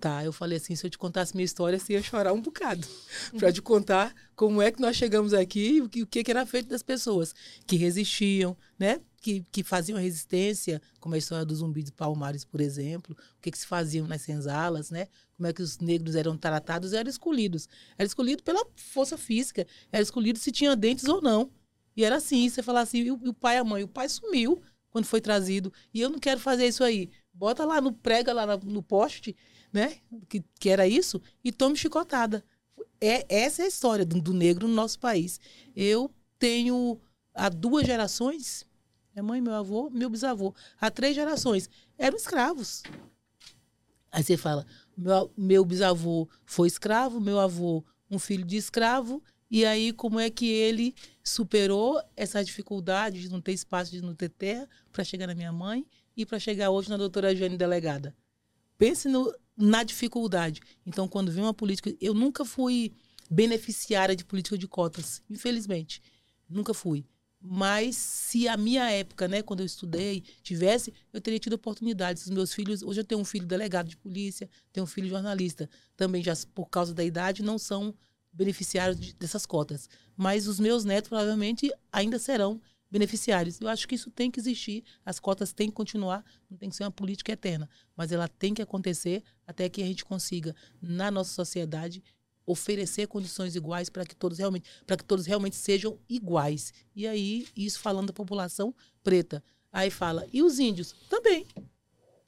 Tá, 0.00 0.24
eu 0.24 0.32
falei 0.32 0.58
assim, 0.58 0.74
se 0.74 0.84
eu 0.84 0.90
te 0.90 0.98
contasse 0.98 1.34
minha 1.34 1.44
história, 1.44 1.78
você 1.78 1.92
ia 1.92 2.02
chorar 2.02 2.32
um 2.32 2.40
bocado. 2.40 2.86
para 3.38 3.52
te 3.52 3.62
contar 3.62 4.12
como 4.34 4.60
é 4.60 4.72
que 4.72 4.80
nós 4.80 4.96
chegamos 4.96 5.32
aqui 5.32 5.76
e 5.76 5.80
o 5.80 5.88
que, 5.88 6.02
o 6.02 6.06
que 6.06 6.28
era 6.28 6.44
feito 6.44 6.68
das 6.68 6.82
pessoas 6.82 7.32
que 7.66 7.76
resistiam, 7.76 8.56
né? 8.76 9.00
Que, 9.22 9.46
que 9.52 9.62
faziam 9.62 10.00
resistência, 10.00 10.82
como 10.98 11.14
a 11.14 11.18
história 11.18 11.44
dos 11.46 11.58
zumbis 11.58 11.84
de 11.84 11.92
Palmares, 11.92 12.44
por 12.44 12.60
exemplo. 12.60 13.16
O 13.38 13.40
que, 13.40 13.52
que 13.52 13.58
se 13.58 13.66
faziam 13.66 14.06
nas 14.06 14.22
senzalas, 14.22 14.90
né? 14.90 15.06
Como 15.36 15.46
é 15.46 15.52
que 15.52 15.62
os 15.62 15.78
negros 15.78 16.16
eram 16.16 16.36
tratados, 16.36 16.92
eram 16.92 17.08
escolhidos. 17.08 17.68
Era 17.96 18.04
escolhido 18.06 18.42
pela 18.42 18.66
força 18.74 19.16
física, 19.16 19.64
era 19.92 20.02
escolhido 20.02 20.40
se 20.40 20.50
tinha 20.50 20.74
dentes 20.74 21.06
ou 21.06 21.22
não. 21.22 21.50
E 21.96 22.04
era 22.04 22.16
assim, 22.16 22.48
você 22.48 22.62
fala 22.62 22.80
assim, 22.80 23.10
o, 23.10 23.20
e 23.24 23.28
o 23.28 23.34
pai 23.34 23.56
e 23.56 23.58
a 23.58 23.64
mãe? 23.64 23.84
O 23.84 23.88
pai 23.88 24.08
sumiu 24.08 24.60
quando 24.90 25.04
foi 25.04 25.20
trazido. 25.20 25.72
E 25.94 26.00
eu 26.00 26.10
não 26.10 26.18
quero 26.18 26.40
fazer 26.40 26.66
isso 26.66 26.82
aí. 26.82 27.08
Bota 27.32 27.64
lá 27.64 27.80
no 27.80 27.92
prega, 27.92 28.32
lá 28.32 28.56
no 28.58 28.82
poste, 28.82 29.36
né? 29.72 29.98
Que, 30.28 30.44
que 30.58 30.68
era 30.68 30.86
isso, 30.86 31.20
e 31.44 31.50
tome 31.50 31.76
chicotada. 31.76 32.44
É, 33.00 33.24
essa 33.28 33.62
é 33.62 33.64
a 33.64 33.68
história 33.68 34.04
do, 34.04 34.20
do 34.20 34.34
negro 34.34 34.68
no 34.68 34.74
nosso 34.74 34.98
país. 34.98 35.40
Eu 35.74 36.10
tenho 36.38 37.00
há 37.34 37.48
duas 37.48 37.86
gerações, 37.86 38.66
minha 39.14 39.22
mãe, 39.22 39.40
meu 39.40 39.54
avô, 39.54 39.90
meu 39.90 40.08
bisavô, 40.08 40.54
há 40.80 40.90
três 40.90 41.14
gerações, 41.14 41.68
eram 41.98 42.16
escravos. 42.16 42.82
Aí 44.10 44.22
você 44.22 44.36
fala, 44.36 44.66
meu, 44.96 45.32
meu 45.36 45.64
bisavô 45.64 46.28
foi 46.44 46.68
escravo, 46.68 47.20
meu 47.20 47.38
avô, 47.38 47.84
um 48.10 48.18
filho 48.18 48.44
de 48.44 48.56
escravo, 48.56 49.22
e 49.50 49.64
aí 49.64 49.92
como 49.92 50.18
é 50.18 50.30
que 50.30 50.46
ele 50.46 50.94
superou 51.22 52.02
essa 52.16 52.42
dificuldade 52.42 53.20
de 53.20 53.28
não 53.28 53.40
ter 53.40 53.52
espaço, 53.52 53.90
de 53.90 54.02
não 54.02 54.14
ter 54.14 54.30
terra, 54.30 54.68
para 54.90 55.04
chegar 55.04 55.26
na 55.26 55.34
minha 55.34 55.52
mãe 55.52 55.86
e 56.16 56.24
para 56.24 56.38
chegar 56.38 56.70
hoje 56.70 56.88
na 56.88 56.96
doutora 56.96 57.34
Jane 57.36 57.56
Delegada? 57.56 58.14
Pense 58.78 59.08
no, 59.08 59.32
na 59.56 59.82
dificuldade. 59.82 60.60
Então, 60.84 61.06
quando 61.06 61.30
vem 61.30 61.44
uma 61.44 61.54
política. 61.54 61.94
Eu 62.00 62.14
nunca 62.14 62.44
fui 62.44 62.92
beneficiária 63.30 64.16
de 64.16 64.24
política 64.24 64.58
de 64.58 64.66
cotas, 64.66 65.22
infelizmente. 65.30 66.02
Nunca 66.48 66.74
fui. 66.74 67.04
Mas 67.44 67.96
se 67.96 68.46
a 68.46 68.56
minha 68.56 68.88
época, 68.88 69.26
né, 69.26 69.42
quando 69.42 69.60
eu 69.60 69.66
estudei, 69.66 70.22
tivesse, 70.42 70.94
eu 71.12 71.20
teria 71.20 71.40
tido 71.40 71.54
oportunidades. 71.54 72.24
Os 72.24 72.30
meus 72.30 72.54
filhos, 72.54 72.82
hoje 72.82 73.00
eu 73.00 73.04
tenho 73.04 73.20
um 73.20 73.24
filho 73.24 73.46
delegado 73.46 73.88
de 73.88 73.96
polícia, 73.96 74.48
tenho 74.72 74.84
um 74.84 74.86
filho 74.86 75.08
jornalista. 75.08 75.68
Também 75.96 76.22
já 76.22 76.34
por 76.54 76.68
causa 76.70 76.94
da 76.94 77.02
idade 77.02 77.42
não 77.42 77.58
são 77.58 77.92
beneficiários 78.32 78.98
de, 78.98 79.12
dessas 79.14 79.44
cotas. 79.44 79.88
Mas 80.16 80.46
os 80.46 80.60
meus 80.60 80.84
netos 80.84 81.08
provavelmente 81.08 81.68
ainda 81.92 82.16
serão 82.16 82.60
beneficiários. 82.88 83.60
Eu 83.60 83.68
acho 83.68 83.88
que 83.88 83.96
isso 83.96 84.10
tem 84.10 84.30
que 84.30 84.38
existir, 84.38 84.84
as 85.04 85.18
cotas 85.18 85.52
têm 85.52 85.68
que 85.68 85.74
continuar, 85.74 86.24
não 86.48 86.56
tem 86.56 86.68
que 86.68 86.76
ser 86.76 86.84
uma 86.84 86.90
política 86.90 87.32
eterna, 87.32 87.68
mas 87.96 88.12
ela 88.12 88.28
tem 88.28 88.52
que 88.52 88.60
acontecer 88.60 89.24
até 89.46 89.68
que 89.68 89.82
a 89.82 89.86
gente 89.86 90.04
consiga, 90.04 90.54
na 90.80 91.10
nossa 91.10 91.32
sociedade, 91.32 92.04
oferecer 92.46 93.06
condições 93.06 93.54
iguais 93.54 93.88
para 93.88 94.04
que 94.04 94.14
todos 94.14 94.38
realmente 94.38 94.68
para 94.86 94.96
que 94.96 95.04
todos 95.04 95.26
realmente 95.26 95.56
sejam 95.56 95.98
iguais. 96.08 96.72
E 96.94 97.06
aí, 97.06 97.46
isso 97.56 97.78
falando 97.80 98.08
da 98.08 98.12
população 98.12 98.74
preta. 99.02 99.42
Aí 99.72 99.90
fala, 99.90 100.26
e 100.32 100.42
os 100.42 100.58
índios? 100.58 100.94
Também. 101.08 101.46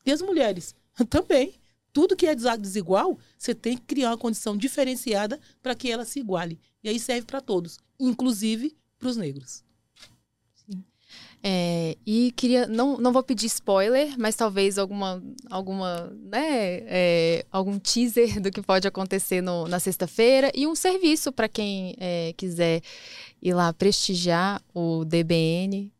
E 0.06 0.10
as 0.10 0.22
mulheres? 0.22 0.74
Também. 1.10 1.54
Tudo 1.92 2.16
que 2.16 2.26
é 2.26 2.34
desigual, 2.34 3.18
você 3.38 3.54
tem 3.54 3.76
que 3.76 3.84
criar 3.84 4.10
uma 4.10 4.18
condição 4.18 4.56
diferenciada 4.56 5.38
para 5.62 5.74
que 5.74 5.90
ela 5.90 6.04
se 6.04 6.18
iguale. 6.18 6.58
E 6.82 6.88
aí 6.88 6.98
serve 6.98 7.26
para 7.26 7.40
todos, 7.40 7.78
inclusive 8.00 8.76
para 8.98 9.08
os 9.08 9.16
negros. 9.16 9.62
É, 11.46 11.94
e 12.06 12.32
queria, 12.32 12.66
não, 12.66 12.96
não 12.96 13.12
vou 13.12 13.22
pedir 13.22 13.44
spoiler, 13.48 14.14
mas 14.18 14.34
talvez 14.34 14.78
alguma, 14.78 15.22
alguma, 15.50 16.10
né, 16.22 16.80
é, 16.86 17.44
algum 17.52 17.78
teaser 17.78 18.40
do 18.40 18.50
que 18.50 18.62
pode 18.62 18.88
acontecer 18.88 19.42
no, 19.42 19.68
na 19.68 19.78
sexta-feira 19.78 20.50
e 20.54 20.66
um 20.66 20.74
serviço 20.74 21.30
para 21.30 21.46
quem 21.46 21.94
é, 22.00 22.32
quiser 22.34 22.80
ir 23.42 23.52
lá 23.52 23.74
prestigiar 23.74 24.62
o 24.72 25.04
DBN. 25.04 25.92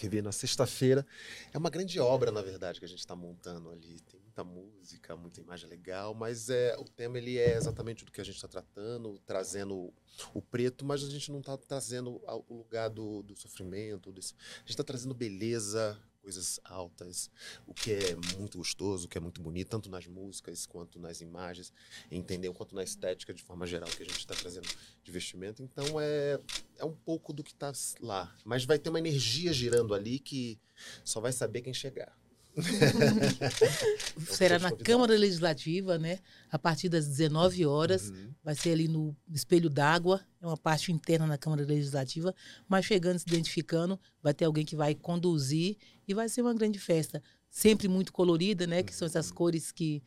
Que 0.00 0.08
vem 0.08 0.22
na 0.22 0.32
sexta-feira. 0.32 1.06
É 1.52 1.58
uma 1.58 1.68
grande 1.68 2.00
obra, 2.00 2.32
na 2.32 2.40
verdade, 2.40 2.78
que 2.78 2.86
a 2.86 2.88
gente 2.88 3.00
está 3.00 3.14
montando 3.14 3.68
ali. 3.68 4.00
Tem 4.00 4.18
muita 4.18 4.42
música, 4.42 5.14
muita 5.14 5.42
imagem 5.42 5.68
legal, 5.68 6.14
mas 6.14 6.48
é, 6.48 6.74
o 6.78 6.84
tema 6.84 7.18
ele 7.18 7.36
é 7.36 7.54
exatamente 7.54 8.02
do 8.02 8.10
que 8.10 8.18
a 8.18 8.24
gente 8.24 8.36
está 8.36 8.48
tratando, 8.48 9.20
trazendo 9.26 9.92
o 10.32 10.40
preto, 10.40 10.86
mas 10.86 11.04
a 11.04 11.10
gente 11.10 11.30
não 11.30 11.40
está 11.40 11.54
trazendo 11.58 12.18
o 12.48 12.54
lugar 12.56 12.88
do, 12.88 13.22
do 13.22 13.36
sofrimento. 13.36 14.10
Desse, 14.10 14.32
a 14.32 14.60
gente 14.60 14.70
está 14.70 14.82
trazendo 14.82 15.12
beleza, 15.12 16.00
coisas 16.22 16.60
altas, 16.64 17.30
o 17.66 17.74
que 17.74 17.92
é 17.92 18.16
muito 18.38 18.58
gostoso, 18.58 19.06
o 19.06 19.08
que 19.08 19.18
é 19.18 19.20
muito 19.20 19.40
bonito, 19.40 19.68
tanto 19.68 19.88
nas 19.88 20.06
músicas 20.06 20.66
quanto 20.66 20.98
nas 20.98 21.20
imagens, 21.20 21.72
entendeu? 22.10 22.52
Quanto 22.52 22.74
na 22.74 22.82
estética 22.82 23.32
de 23.32 23.42
forma 23.42 23.66
geral 23.66 23.88
que 23.88 24.02
a 24.02 24.06
gente 24.06 24.18
está 24.18 24.34
trazendo 24.34 24.68
de 25.02 25.12
vestimento. 25.12 25.62
Então 25.62 26.00
é, 26.00 26.38
é 26.78 26.84
um 26.84 26.94
pouco 26.94 27.32
do 27.32 27.42
que 27.42 27.52
está 27.52 27.72
lá, 28.00 28.34
mas 28.44 28.64
vai 28.64 28.78
ter 28.78 28.90
uma 28.90 28.98
energia 28.98 29.52
girando 29.52 29.94
ali 29.94 30.18
que 30.18 30.58
só 31.04 31.20
vai 31.20 31.32
saber 31.32 31.62
quem 31.62 31.74
chegar. 31.74 32.19
Será 34.28 34.58
na 34.58 34.72
Câmara 34.72 35.16
Legislativa, 35.16 35.98
né? 35.98 36.18
A 36.50 36.58
partir 36.58 36.88
das 36.88 37.06
19 37.06 37.64
horas. 37.66 38.10
Uhum. 38.10 38.34
Vai 38.42 38.54
ser 38.54 38.72
ali 38.72 38.88
no 38.88 39.16
Espelho 39.32 39.70
d'Água. 39.70 40.20
É 40.40 40.46
uma 40.46 40.56
parte 40.56 40.92
interna 40.92 41.26
na 41.26 41.38
Câmara 41.38 41.64
Legislativa. 41.64 42.34
Mas 42.68 42.84
chegando, 42.84 43.18
se 43.18 43.24
identificando, 43.28 43.98
vai 44.22 44.34
ter 44.34 44.44
alguém 44.44 44.64
que 44.64 44.76
vai 44.76 44.94
conduzir. 44.94 45.76
E 46.06 46.14
vai 46.14 46.28
ser 46.28 46.42
uma 46.42 46.54
grande 46.54 46.78
festa. 46.78 47.22
Sempre 47.48 47.88
muito 47.88 48.12
colorida, 48.12 48.66
né? 48.66 48.82
Que 48.82 48.94
são 48.94 49.06
essas 49.06 49.28
uhum. 49.28 49.34
cores 49.34 49.72
que... 49.72 50.02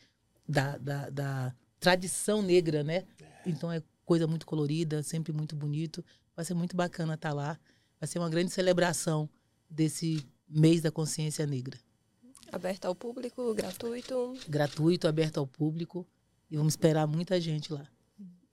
Da, 0.45 0.77
da, 0.77 1.09
da 1.09 1.55
tradição 1.79 2.41
negra, 2.41 2.83
né? 2.83 3.05
É. 3.21 3.49
Então 3.49 3.71
é 3.71 3.81
coisa 4.05 4.27
muito 4.27 4.45
colorida, 4.45 5.01
sempre 5.03 5.31
muito 5.31 5.55
bonito. 5.55 6.03
Vai 6.35 6.43
ser 6.43 6.53
muito 6.53 6.75
bacana 6.75 7.13
estar 7.13 7.33
lá. 7.33 7.57
Vai 7.99 8.07
ser 8.07 8.19
uma 8.19 8.29
grande 8.29 8.51
celebração 8.51 9.29
desse 9.69 10.25
mês 10.47 10.81
da 10.81 10.91
consciência 10.91 11.45
negra. 11.45 11.79
Aberto 12.53 12.85
ao 12.85 12.93
público, 12.93 13.51
gratuito? 13.55 14.37
Gratuito, 14.47 15.07
aberto 15.07 15.39
ao 15.39 15.47
público. 15.47 16.05
E 16.51 16.55
vamos 16.55 16.73
esperar 16.73 17.07
muita 17.07 17.41
gente 17.41 17.73
lá. 17.73 17.87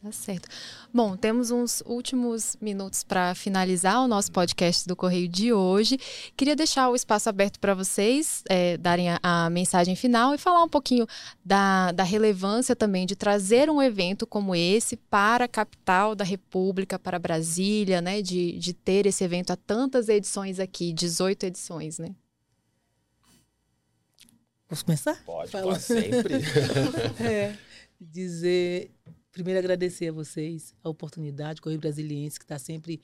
Tá 0.02 0.10
certo. 0.10 0.48
Bom, 0.94 1.14
temos 1.14 1.50
uns 1.50 1.82
últimos 1.84 2.56
minutos 2.58 3.04
para 3.04 3.34
finalizar 3.34 4.00
o 4.00 4.08
nosso 4.08 4.32
podcast 4.32 4.88
do 4.88 4.96
Correio 4.96 5.28
de 5.28 5.52
hoje. 5.52 5.98
Queria 6.34 6.56
deixar 6.56 6.88
o 6.88 6.96
espaço 6.96 7.28
aberto 7.28 7.60
para 7.60 7.74
vocês 7.74 8.42
é, 8.48 8.78
darem 8.78 9.10
a, 9.10 9.20
a, 9.22 9.50
mensagem 9.50 9.94
final 9.94 10.34
e 10.34 10.38
falar 10.38 10.64
um 10.64 10.68
pouquinho 10.70 11.06
da, 11.44 11.92
da 11.92 12.02
relevância 12.02 12.74
também 12.74 13.04
de 13.04 13.14
trazer 13.14 13.68
um 13.68 13.82
evento 13.82 14.26
como 14.26 14.54
esse 14.54 14.96
para 14.96 15.44
a 15.44 15.48
capital 15.48 16.14
da 16.14 16.24
República, 16.24 16.98
para 16.98 17.18
Brasília, 17.18 18.00
né? 18.00 18.22
De, 18.22 18.58
de 18.58 18.72
ter 18.72 19.04
esse 19.04 19.22
evento 19.22 19.50
há 19.50 19.56
tantas 19.56 20.08
edições 20.08 20.58
aqui, 20.58 20.94
18 20.94 21.44
edições, 21.44 21.98
né? 21.98 22.14
Posso 24.70 24.84
começar? 24.84 25.20
Pode, 25.24 25.50
pode 25.50 25.82
sempre. 25.82 26.34
é, 27.18 27.58
dizer, 28.00 28.94
primeiro 29.32 29.58
agradecer 29.58 30.10
a 30.10 30.12
vocês 30.12 30.76
a 30.80 30.88
oportunidade, 30.88 31.60
Correio 31.60 31.80
Brasiliense, 31.80 32.38
que 32.38 32.44
está 32.44 32.56
sempre 32.56 33.02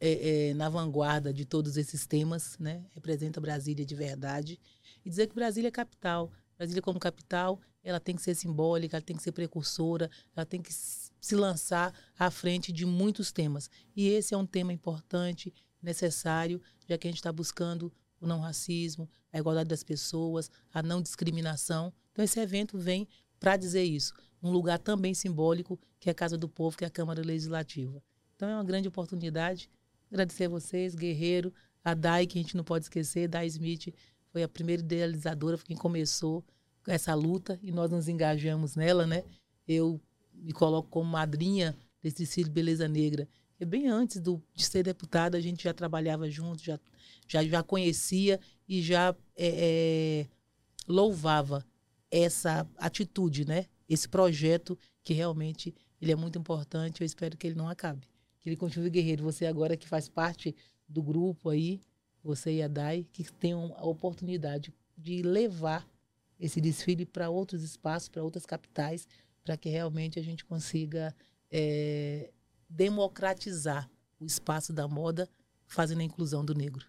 é, 0.00 0.48
é, 0.48 0.54
na 0.54 0.68
vanguarda 0.68 1.32
de 1.32 1.44
todos 1.44 1.76
esses 1.76 2.04
temas, 2.04 2.58
né? 2.58 2.84
representa 2.96 3.40
Brasília 3.40 3.86
de 3.86 3.94
verdade. 3.94 4.58
E 5.04 5.08
dizer 5.08 5.28
que 5.28 5.36
Brasília 5.36 5.68
é 5.68 5.70
capital. 5.70 6.32
Brasília 6.58 6.82
como 6.82 6.98
capital, 6.98 7.60
ela 7.84 8.00
tem 8.00 8.16
que 8.16 8.22
ser 8.22 8.34
simbólica, 8.34 8.96
ela 8.96 9.04
tem 9.04 9.14
que 9.14 9.22
ser 9.22 9.30
precursora, 9.30 10.10
ela 10.34 10.44
tem 10.44 10.60
que 10.60 10.72
se 10.72 11.36
lançar 11.36 11.94
à 12.18 12.28
frente 12.28 12.72
de 12.72 12.84
muitos 12.84 13.30
temas. 13.30 13.70
E 13.94 14.08
esse 14.08 14.34
é 14.34 14.36
um 14.36 14.46
tema 14.46 14.72
importante, 14.72 15.54
necessário, 15.80 16.60
já 16.88 16.98
que 16.98 17.06
a 17.06 17.10
gente 17.10 17.18
está 17.18 17.30
buscando 17.30 17.92
o 18.24 18.28
não 18.28 18.40
racismo, 18.40 19.08
a 19.32 19.38
igualdade 19.38 19.68
das 19.68 19.82
pessoas, 19.82 20.50
a 20.72 20.82
não 20.82 21.00
discriminação. 21.02 21.92
Então, 22.12 22.24
esse 22.24 22.38
evento 22.40 22.78
vem 22.78 23.08
para 23.38 23.56
dizer 23.56 23.82
isso. 23.82 24.12
Um 24.42 24.50
lugar 24.50 24.78
também 24.78 25.14
simbólico, 25.14 25.78
que 25.98 26.08
é 26.08 26.12
a 26.12 26.14
Casa 26.14 26.36
do 26.36 26.48
Povo, 26.48 26.76
que 26.76 26.84
é 26.84 26.86
a 26.86 26.90
Câmara 26.90 27.22
Legislativa. 27.22 28.02
Então, 28.36 28.48
é 28.48 28.54
uma 28.54 28.64
grande 28.64 28.88
oportunidade. 28.88 29.70
Agradecer 30.10 30.44
a 30.44 30.48
vocês, 30.48 30.94
Guerreiro, 30.94 31.52
a 31.84 31.94
Dai, 31.94 32.26
que 32.26 32.38
a 32.38 32.42
gente 32.42 32.56
não 32.56 32.64
pode 32.64 32.84
esquecer, 32.86 33.28
Dai 33.28 33.46
Smith 33.46 33.94
foi 34.34 34.42
a 34.42 34.48
primeira 34.48 34.82
idealizadora, 34.82 35.56
foi 35.56 35.66
quem 35.66 35.76
começou 35.76 36.44
essa 36.88 37.14
luta 37.14 37.56
e 37.62 37.70
nós 37.70 37.88
nos 37.88 38.08
engajamos 38.08 38.74
nela, 38.74 39.06
né? 39.06 39.22
Eu 39.66 40.00
me 40.34 40.52
coloco 40.52 40.88
como 40.88 41.08
madrinha 41.08 41.72
desse 42.02 42.16
desfile 42.16 42.50
Beleza 42.50 42.88
Negra. 42.88 43.28
E 43.58 43.64
bem 43.64 43.88
antes 43.88 44.20
do, 44.20 44.42
de 44.52 44.64
ser 44.64 44.82
deputada, 44.82 45.38
a 45.38 45.40
gente 45.40 45.64
já 45.64 45.72
trabalhava 45.72 46.28
junto, 46.28 46.62
já, 46.62 46.78
já, 47.26 47.44
já 47.44 47.62
conhecia 47.62 48.40
e 48.68 48.82
já 48.82 49.14
é, 49.36 49.46
é, 49.46 50.26
louvava 50.88 51.64
essa 52.10 52.68
atitude, 52.76 53.44
né? 53.44 53.66
Esse 53.88 54.08
projeto 54.08 54.78
que 55.02 55.12
realmente 55.12 55.74
ele 56.00 56.12
é 56.12 56.16
muito 56.16 56.38
importante. 56.38 57.00
Eu 57.00 57.06
espero 57.06 57.36
que 57.36 57.46
ele 57.46 57.56
não 57.56 57.68
acabe, 57.68 58.06
que 58.40 58.48
ele 58.48 58.56
continue 58.56 58.90
guerreiro. 58.90 59.24
Você 59.24 59.46
agora 59.46 59.76
que 59.76 59.88
faz 59.88 60.08
parte 60.08 60.54
do 60.88 61.02
grupo 61.02 61.50
aí, 61.50 61.80
você 62.22 62.54
e 62.54 62.62
a 62.62 62.68
Dai, 62.68 63.06
que 63.12 63.24
tenham 63.34 63.74
a 63.76 63.86
oportunidade 63.86 64.72
de 64.96 65.22
levar 65.22 65.88
esse 66.38 66.60
desfile 66.60 67.06
para 67.06 67.30
outros 67.30 67.62
espaços, 67.62 68.08
para 68.08 68.22
outras 68.22 68.44
capitais, 68.44 69.06
para 69.44 69.56
que 69.56 69.68
realmente 69.68 70.18
a 70.18 70.22
gente 70.22 70.44
consiga 70.44 71.14
é, 71.50 72.30
democratizar 72.74 73.88
o 74.18 74.24
espaço 74.24 74.72
da 74.72 74.88
moda, 74.88 75.28
fazendo 75.66 76.00
a 76.00 76.04
inclusão 76.04 76.44
do 76.44 76.54
negro. 76.54 76.84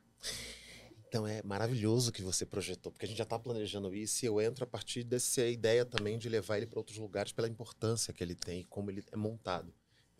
Então 1.07 1.27
é 1.27 1.41
maravilhoso 1.43 2.11
que 2.11 2.21
você 2.21 2.45
projetou, 2.45 2.91
porque 2.91 3.05
a 3.05 3.07
gente 3.07 3.17
já 3.17 3.23
está 3.23 3.37
planejando 3.37 3.93
isso 3.93 4.25
e 4.25 4.27
eu 4.27 4.41
entro 4.41 4.63
a 4.63 4.67
partir 4.67 5.03
dessa 5.03 5.45
ideia 5.45 5.85
também 5.85 6.17
de 6.17 6.27
levar 6.27 6.57
ele 6.57 6.65
para 6.65 6.79
outros 6.79 6.97
lugares 6.97 7.31
pela 7.31 7.47
importância 7.47 8.13
que 8.13 8.23
ele 8.23 8.35
tem 8.35 8.61
e 8.61 8.65
como 8.65 8.89
ele 8.89 9.03
é 9.11 9.15
montado. 9.15 9.73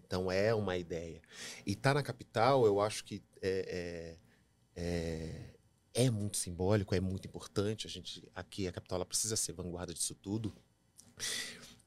Então 0.06 0.32
é 0.32 0.54
uma 0.54 0.78
ideia. 0.78 1.21
E 1.65 1.71
estar 1.71 1.89
tá 1.89 1.93
na 1.95 2.04
capital, 2.04 2.65
eu 2.65 2.80
acho 2.80 3.04
que 3.04 3.23
é, 3.41 4.17
é, 4.75 4.82
é, 5.95 6.06
é, 6.06 6.10
muito 6.12 6.38
simbólico, 6.38 6.93
é 6.93 6.99
muito 6.99 7.28
importante. 7.28 7.88
A 7.88 7.89
gente 7.89 8.23
aqui 8.36 8.67
a 8.67 8.71
capital 8.71 8.97
ela 8.97 9.06
precisa 9.06 9.36
ser 9.36 9.54
vanguarda 9.54 9.93
disso 9.93 10.13
tudo. 10.13 10.56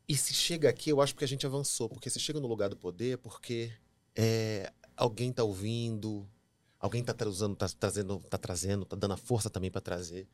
E 0.08 0.16
se 0.16 0.32
chega 0.32 0.70
aqui, 0.70 0.90
eu 0.90 1.02
acho 1.02 1.14
que 1.14 1.22
a 1.22 1.28
gente 1.28 1.44
avançou, 1.44 1.88
porque 1.88 2.08
se 2.08 2.18
chega 2.18 2.40
no 2.40 2.48
lugar 2.48 2.70
do 2.70 2.76
poder, 2.76 3.18
porque 3.18 3.70
é, 4.16 4.72
alguém 4.96 5.30
está 5.30 5.44
ouvindo, 5.44 6.26
alguém 6.80 7.02
está 7.02 7.12
trazendo, 7.12 7.52
está 7.52 7.68
trazendo, 7.68 8.18
tá 8.20 8.38
trazendo, 8.38 8.84
tá 8.86 8.96
dando 8.96 9.12
a 9.12 9.16
força 9.18 9.50
também 9.50 9.70
para 9.70 9.80
trazer. 9.80 10.26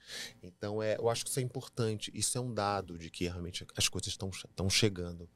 Então, 0.42 0.82
é, 0.82 0.96
eu 0.96 1.08
acho 1.08 1.24
que 1.24 1.30
isso 1.30 1.40
é 1.40 1.42
importante. 1.42 2.10
Isso 2.14 2.38
é 2.38 2.40
um 2.40 2.54
dado 2.54 2.96
de 2.96 3.10
que 3.10 3.24
realmente 3.24 3.66
as 3.76 3.88
coisas 3.88 4.08
estão 4.08 4.70
chegando. 4.70 5.28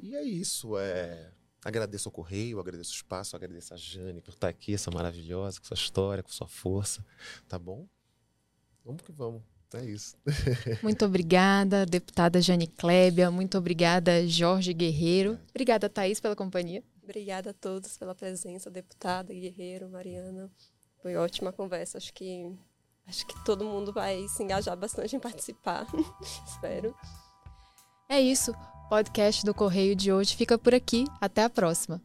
E 0.00 0.14
é 0.16 0.22
isso. 0.22 0.78
É, 0.78 1.30
agradeço 1.62 2.08
ao 2.08 2.12
Correio, 2.12 2.58
agradeço 2.58 2.92
o 2.92 2.94
espaço, 2.94 3.36
agradeço 3.36 3.74
a 3.74 3.76
Jane 3.76 4.20
por 4.20 4.32
estar 4.32 4.48
aqui, 4.48 4.74
essa 4.74 4.90
maravilhosa, 4.90 5.60
com 5.60 5.66
sua 5.66 5.74
história, 5.74 6.22
com 6.22 6.30
sua 6.30 6.48
força. 6.48 7.04
Tá 7.48 7.58
bom? 7.58 7.86
Vamos 8.84 9.02
que 9.02 9.12
vamos. 9.12 9.53
É 9.76 9.84
isso. 9.84 10.16
Muito 10.82 11.04
obrigada, 11.04 11.84
deputada 11.84 12.40
Jane 12.40 12.66
Klebia. 12.66 13.30
Muito 13.30 13.58
obrigada, 13.58 14.26
Jorge 14.26 14.72
Guerreiro. 14.72 15.38
Obrigada, 15.50 15.88
Thaís, 15.88 16.20
pela 16.20 16.36
companhia. 16.36 16.82
Obrigada 17.02 17.50
a 17.50 17.52
todos 17.52 17.98
pela 17.98 18.14
presença, 18.14 18.70
deputada, 18.70 19.34
Guerreiro, 19.34 19.88
Mariana. 19.90 20.50
Foi 21.02 21.16
ótima 21.16 21.52
conversa. 21.52 21.98
Acho 21.98 22.12
que 22.14 22.50
acho 23.06 23.26
que 23.26 23.44
todo 23.44 23.64
mundo 23.64 23.92
vai 23.92 24.26
se 24.28 24.42
engajar 24.42 24.76
bastante 24.76 25.14
em 25.14 25.20
participar. 25.20 25.86
Espero. 26.46 26.94
É 28.08 28.20
isso. 28.20 28.52
O 28.52 28.88
podcast 28.88 29.44
do 29.44 29.52
Correio 29.52 29.94
de 29.94 30.12
hoje 30.12 30.36
fica 30.36 30.56
por 30.56 30.74
aqui. 30.74 31.04
Até 31.20 31.42
a 31.42 31.50
próxima. 31.50 32.00